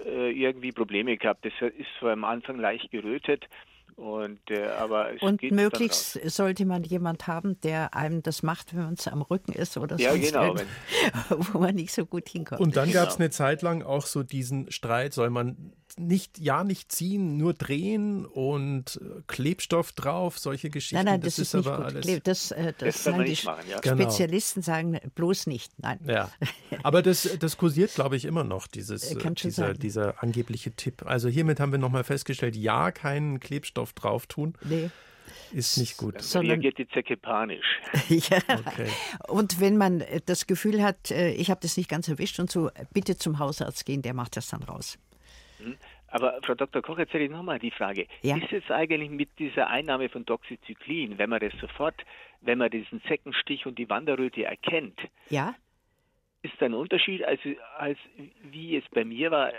[0.06, 1.46] äh, irgendwie Probleme gehabt.
[1.46, 3.48] Das ist so am Anfang leicht gerötet.
[3.96, 8.94] Und, äh, aber und möglichst sollte man jemand haben, der einem das macht, wenn man
[8.94, 10.56] es am Rücken ist oder ja, genau,
[11.30, 12.62] wo man nicht so gut hinkommt.
[12.62, 13.02] Und dann genau.
[13.02, 17.38] gab es eine Zeit lang auch so diesen Streit, soll man nicht, ja, nicht ziehen,
[17.38, 20.96] nur drehen und äh, Klebstoff drauf, solche Geschichten.
[20.96, 22.06] Nein, nein, das, das ist, ist, aber alles.
[22.24, 23.80] Das, äh, das, das sagen die machen, ja.
[23.80, 23.96] Genau.
[23.96, 24.76] Spezialisten genau.
[24.76, 26.00] sagen bloß nicht, nein.
[26.06, 26.30] Ja.
[26.84, 31.04] Aber das, das kursiert, glaube ich, immer noch, dieses, äh, dieser, dieser angebliche Tipp.
[31.06, 34.56] Also hiermit haben wir nochmal festgestellt, ja, keinen Klebstoff drauf tun.
[34.64, 34.90] Nee
[35.52, 36.16] ist nicht gut.
[36.16, 37.66] Dann Sondern, reagiert die Zecke panisch.
[38.10, 38.40] ja.
[38.50, 38.90] Okay.
[39.28, 43.18] Und wenn man das Gefühl hat, ich habe das nicht ganz erwischt und so, bitte
[43.18, 44.98] zum Hausarzt gehen, der macht das dann raus.
[46.14, 46.84] Aber Frau Dr.
[46.84, 48.06] Koch, jetzt hätte ich nochmal die Frage.
[48.22, 48.38] Ja?
[48.38, 51.96] Ist es eigentlich mit dieser Einnahme von Doxycyclin, wenn man das sofort,
[52.42, 55.00] wenn man diesen Zeckenstich und die Wanderröte erkennt,
[55.30, 55.56] ja?
[56.44, 57.40] ist da ein Unterschied, als,
[57.80, 57.98] als
[58.44, 59.54] wie es bei mir war,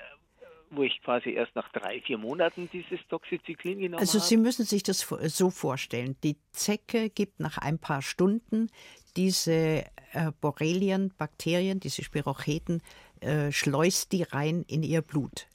[0.71, 4.03] wo ich quasi erst nach drei, vier Monaten dieses Doxycyclin genommen habe?
[4.03, 6.15] Also Sie müssen sich das so vorstellen.
[6.23, 8.71] Die Zecke gibt nach ein paar Stunden
[9.17, 12.81] diese äh, Borrelien, Bakterien, diese Spirocheten,
[13.21, 15.49] äh, schleust die rein in ihr Blut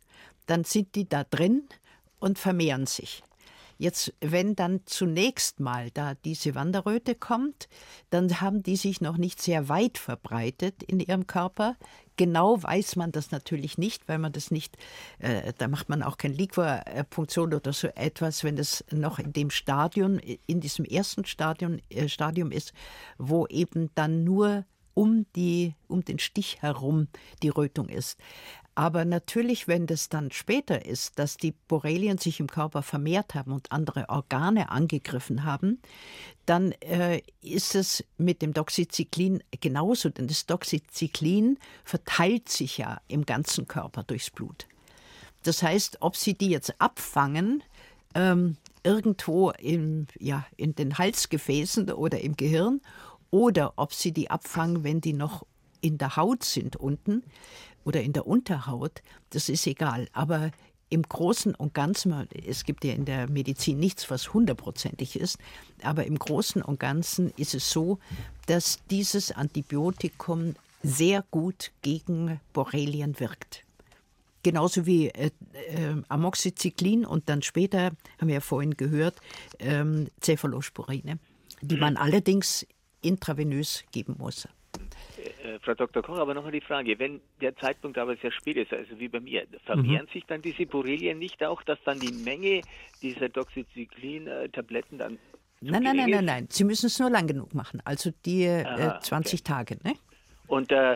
[0.50, 1.64] dann sind die da drin
[2.20, 3.24] und vermehren sich.
[3.78, 7.70] Jetzt, wenn dann zunächst mal da diese Wanderröte kommt,
[8.10, 11.78] dann haben die sich noch nicht sehr weit verbreitet in ihrem Körper.
[12.18, 14.76] Genau weiß man das natürlich nicht, weil man das nicht,
[15.20, 19.50] äh, da macht man auch keine Liquorpunktion oder so etwas, wenn es noch in dem
[19.50, 22.74] Stadium, in diesem ersten Stadium, äh, Stadium ist,
[23.18, 27.08] wo eben dann nur um, die, um den Stich herum
[27.42, 28.20] die Rötung ist.
[28.80, 33.52] Aber natürlich, wenn das dann später ist, dass die Borrelien sich im Körper vermehrt haben
[33.52, 35.82] und andere Organe angegriffen haben,
[36.46, 43.26] dann äh, ist es mit dem Doxycyclin genauso, denn das Doxycyclin verteilt sich ja im
[43.26, 44.66] ganzen Körper durchs Blut.
[45.44, 47.62] Das heißt, ob Sie die jetzt abfangen,
[48.16, 52.80] ähm, irgendwo im, ja, in den Halsgefäßen oder im Gehirn,
[53.30, 55.46] oder ob Sie die abfangen, wenn die noch
[55.82, 57.24] in der Haut sind unten,
[57.90, 60.08] oder in der Unterhaut, das ist egal.
[60.14, 60.52] Aber
[60.90, 65.40] im Großen und Ganzen, es gibt ja in der Medizin nichts, was hundertprozentig ist,
[65.82, 67.98] aber im Großen und Ganzen ist es so,
[68.46, 73.64] dass dieses Antibiotikum sehr gut gegen Borrelien wirkt.
[74.44, 79.16] Genauso wie äh, äh, Amoxicillin und dann später, haben wir ja vorhin gehört,
[79.58, 81.18] ähm, Cephalosporine,
[81.62, 82.68] die man allerdings
[83.02, 84.48] intravenös geben muss.
[85.44, 86.04] Äh, Frau Dr.
[86.04, 89.20] Koch, aber nochmal die Frage, wenn der Zeitpunkt aber sehr spät ist, also wie bei
[89.20, 90.14] mir, vermehren mhm.
[90.14, 92.62] sich dann diese Borrelien nicht auch, dass dann die Menge
[93.02, 95.18] dieser Doxycyclin-Tabletten dann
[95.62, 96.48] Nein, nein, nein, nein, nein.
[96.50, 99.44] Sie müssen es nur lang genug machen, also die Aha, äh, 20 okay.
[99.44, 99.78] Tage.
[99.84, 99.94] Ne?
[100.48, 100.96] Und äh,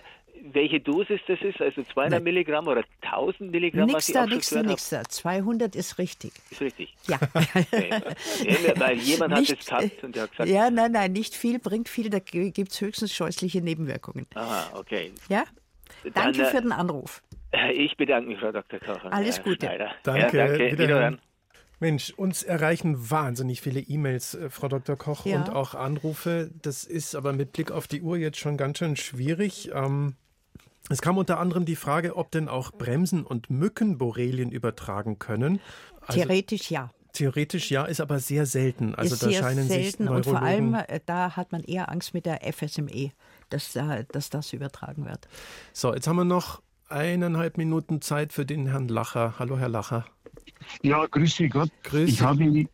[0.51, 2.23] welche Dosis das ist, also 200 Nein.
[2.23, 3.87] Milligramm oder 1000 Milligramm?
[3.87, 5.03] Nix da, nix da, nix da.
[5.03, 6.33] 200 ist richtig.
[6.51, 6.95] Ist richtig?
[7.07, 7.19] Ja.
[7.73, 7.89] Okay.
[8.77, 10.49] Weil jemand nicht, hat es gehabt und der hat gesagt...
[10.49, 14.27] Ja, nein, nein, nicht viel bringt viel, da gibt es höchstens scheußliche Nebenwirkungen.
[14.35, 15.11] Aha, okay.
[15.29, 15.43] Ja?
[16.13, 17.21] Danke Dann, für den Anruf.
[17.71, 18.79] Ich bedanke mich, Frau Dr.
[18.79, 19.13] Kocher.
[19.13, 19.67] Alles Gute.
[20.01, 20.37] Danke.
[20.37, 20.71] Ja, danke.
[20.71, 21.21] Wiederhören.
[21.79, 24.95] Mensch, uns erreichen wahnsinnig viele E-Mails, äh, Frau Dr.
[24.95, 25.37] Koch, ja.
[25.37, 26.49] und auch Anrufe.
[26.61, 29.69] Das ist aber mit Blick auf die Uhr jetzt schon ganz schön schwierig.
[29.73, 30.15] Ähm,
[30.89, 35.59] es kam unter anderem die Frage, ob denn auch Bremsen und Mücken Borrelien übertragen können.
[36.01, 36.91] Also, Theoretisch ja.
[37.13, 38.95] Theoretisch ja, ist aber sehr selten.
[38.95, 41.61] Also ist da sehr scheinen selten sich Neurologen und vor allem äh, da hat man
[41.63, 43.11] eher Angst mit der FSME,
[43.49, 43.77] dass,
[44.11, 45.27] dass das übertragen wird.
[45.73, 49.35] So, jetzt haben wir noch eineinhalb Minuten Zeit für den Herrn Lacher.
[49.37, 50.05] Hallo, Herr Lacher.
[50.81, 51.69] Ja, grüß Sie Gott.
[51.83, 52.67] Grüß ich habe eine,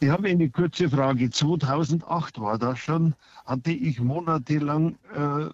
[0.00, 1.30] ich habe eine kurze Frage.
[1.30, 5.48] 2008 war das schon, hatte ich monatelang äh,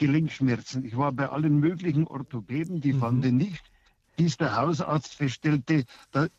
[0.00, 0.84] Gelenkschmerzen.
[0.84, 3.00] Ich war bei allen möglichen Orthopäden, die mhm.
[3.00, 3.62] fanden nicht,
[4.16, 5.84] bis der Hausarzt feststellte,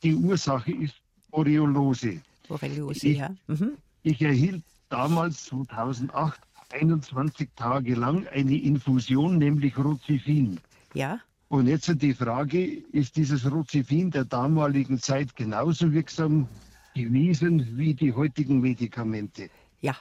[0.03, 0.95] die Ursache ist
[1.29, 2.21] Borreliose.
[2.47, 3.29] Borreliose, ich, ja.
[3.47, 3.77] Mhm.
[4.01, 6.41] Ich erhielt damals 2008
[6.73, 10.59] 21 Tage lang eine Infusion, nämlich Rozifin.
[10.93, 11.19] Ja.
[11.49, 16.47] Und jetzt die Frage, ist dieses Rozifin der damaligen Zeit genauso wirksam
[16.95, 19.49] gewesen wie die heutigen Medikamente?
[19.81, 19.97] Ja.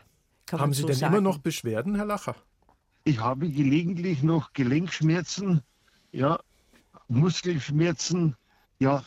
[0.50, 1.14] Haben Sie so denn sagen.
[1.14, 2.36] immer noch Beschwerden, Herr Lacher?
[3.04, 5.62] Ich habe gelegentlich noch Gelenkschmerzen,
[6.12, 6.38] ja,
[7.08, 8.36] Muskelschmerzen,
[8.78, 9.02] ja,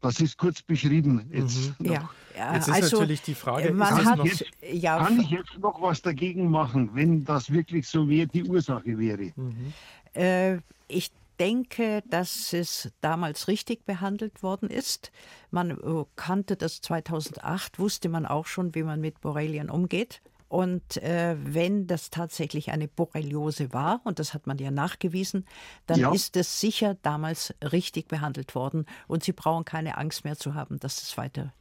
[0.00, 1.30] das ist kurz beschrieben.
[1.32, 1.86] Jetzt, mhm.
[1.86, 2.10] ja.
[2.36, 2.54] ja.
[2.54, 6.02] jetzt ist also, natürlich die Frage, man hat, jetzt, ja, kann ich jetzt noch was
[6.02, 9.32] dagegen machen, wenn das wirklich so wäre, die Ursache wäre?
[9.36, 9.72] Mhm.
[10.14, 10.58] Äh,
[10.88, 15.10] ich denke, dass es damals richtig behandelt worden ist.
[15.50, 20.20] Man äh, kannte das 2008, wusste man auch schon, wie man mit Borrelien umgeht.
[20.52, 25.46] Und äh, wenn das tatsächlich eine Borreliose war, und das hat man ja nachgewiesen,
[25.86, 26.12] dann ja.
[26.12, 28.84] ist es sicher damals richtig behandelt worden.
[29.08, 31.54] Und Sie brauchen keine Angst mehr zu haben, dass es weiter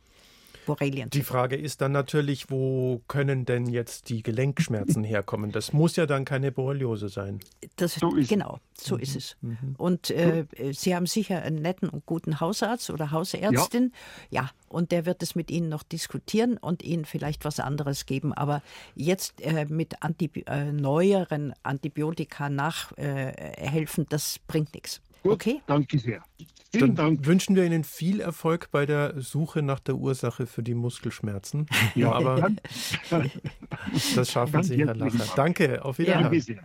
[0.65, 5.51] Borrelien Die Frage ist dann natürlich, wo können denn jetzt die Gelenkschmerzen herkommen?
[5.51, 7.39] Das muss ja dann keine Borreliose sein.
[7.75, 9.01] Das, so ist genau, so mhm.
[9.01, 9.37] ist es.
[9.41, 9.75] Mhm.
[9.77, 13.93] Und äh, Sie haben sicher einen netten und guten Hausarzt oder Hausärztin.
[14.29, 14.43] Ja.
[14.43, 18.33] ja, und der wird es mit Ihnen noch diskutieren und Ihnen vielleicht was anderes geben.
[18.33, 18.61] Aber
[18.95, 25.01] jetzt äh, mit Antib äh, neueren Antibiotika nachhelfen, das bringt nichts.
[25.23, 25.61] Gut, okay?
[25.67, 26.23] Danke sehr.
[26.71, 27.25] Vielen Dann Dank.
[27.25, 31.67] wünschen wir Ihnen viel Erfolg bei der Suche nach der Ursache für die Muskelschmerzen.
[31.95, 32.49] Ja, aber
[34.15, 35.25] das schaffen Sie, Herr Lacher.
[35.35, 36.59] Danke, auf Wiedersehen.
[36.61, 36.63] Ja.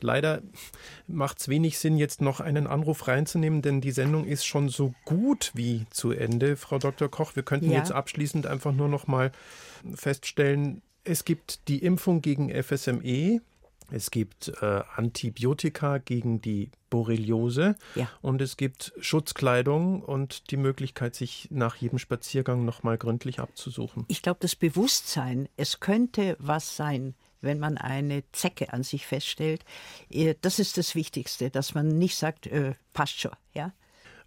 [0.00, 0.42] Leider
[1.08, 4.94] macht es wenig Sinn, jetzt noch einen Anruf reinzunehmen, denn die Sendung ist schon so
[5.04, 7.08] gut wie zu Ende, Frau Dr.
[7.08, 7.34] Koch.
[7.34, 7.78] Wir könnten ja.
[7.78, 9.32] jetzt abschließend einfach nur noch mal
[9.94, 13.40] feststellen, es gibt die Impfung gegen FSME.
[13.90, 18.08] Es gibt äh, Antibiotika gegen die Borreliose ja.
[18.22, 24.04] und es gibt Schutzkleidung und die Möglichkeit, sich nach jedem Spaziergang nochmal gründlich abzusuchen.
[24.08, 29.64] Ich glaube, das Bewusstsein, es könnte was sein, wenn man eine Zecke an sich feststellt,
[30.10, 33.72] äh, das ist das Wichtigste, dass man nicht sagt, äh, passt schon, ja.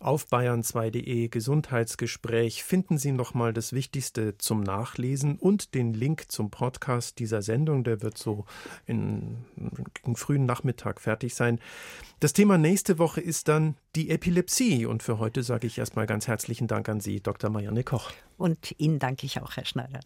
[0.02, 7.20] Auf bayern2.de Gesundheitsgespräch finden Sie nochmal das Wichtigste zum Nachlesen und den Link zum Podcast
[7.20, 7.84] dieser Sendung.
[7.84, 8.46] Der wird so
[8.86, 9.40] in,
[10.06, 11.60] in frühen Nachmittag fertig sein.
[12.22, 14.86] Das Thema nächste Woche ist dann die Epilepsie.
[14.86, 17.50] Und für heute sage ich erstmal ganz herzlichen Dank an Sie, Dr.
[17.50, 18.12] Marianne Koch.
[18.38, 20.00] Und Ihnen danke ich auch, Herr Schneider.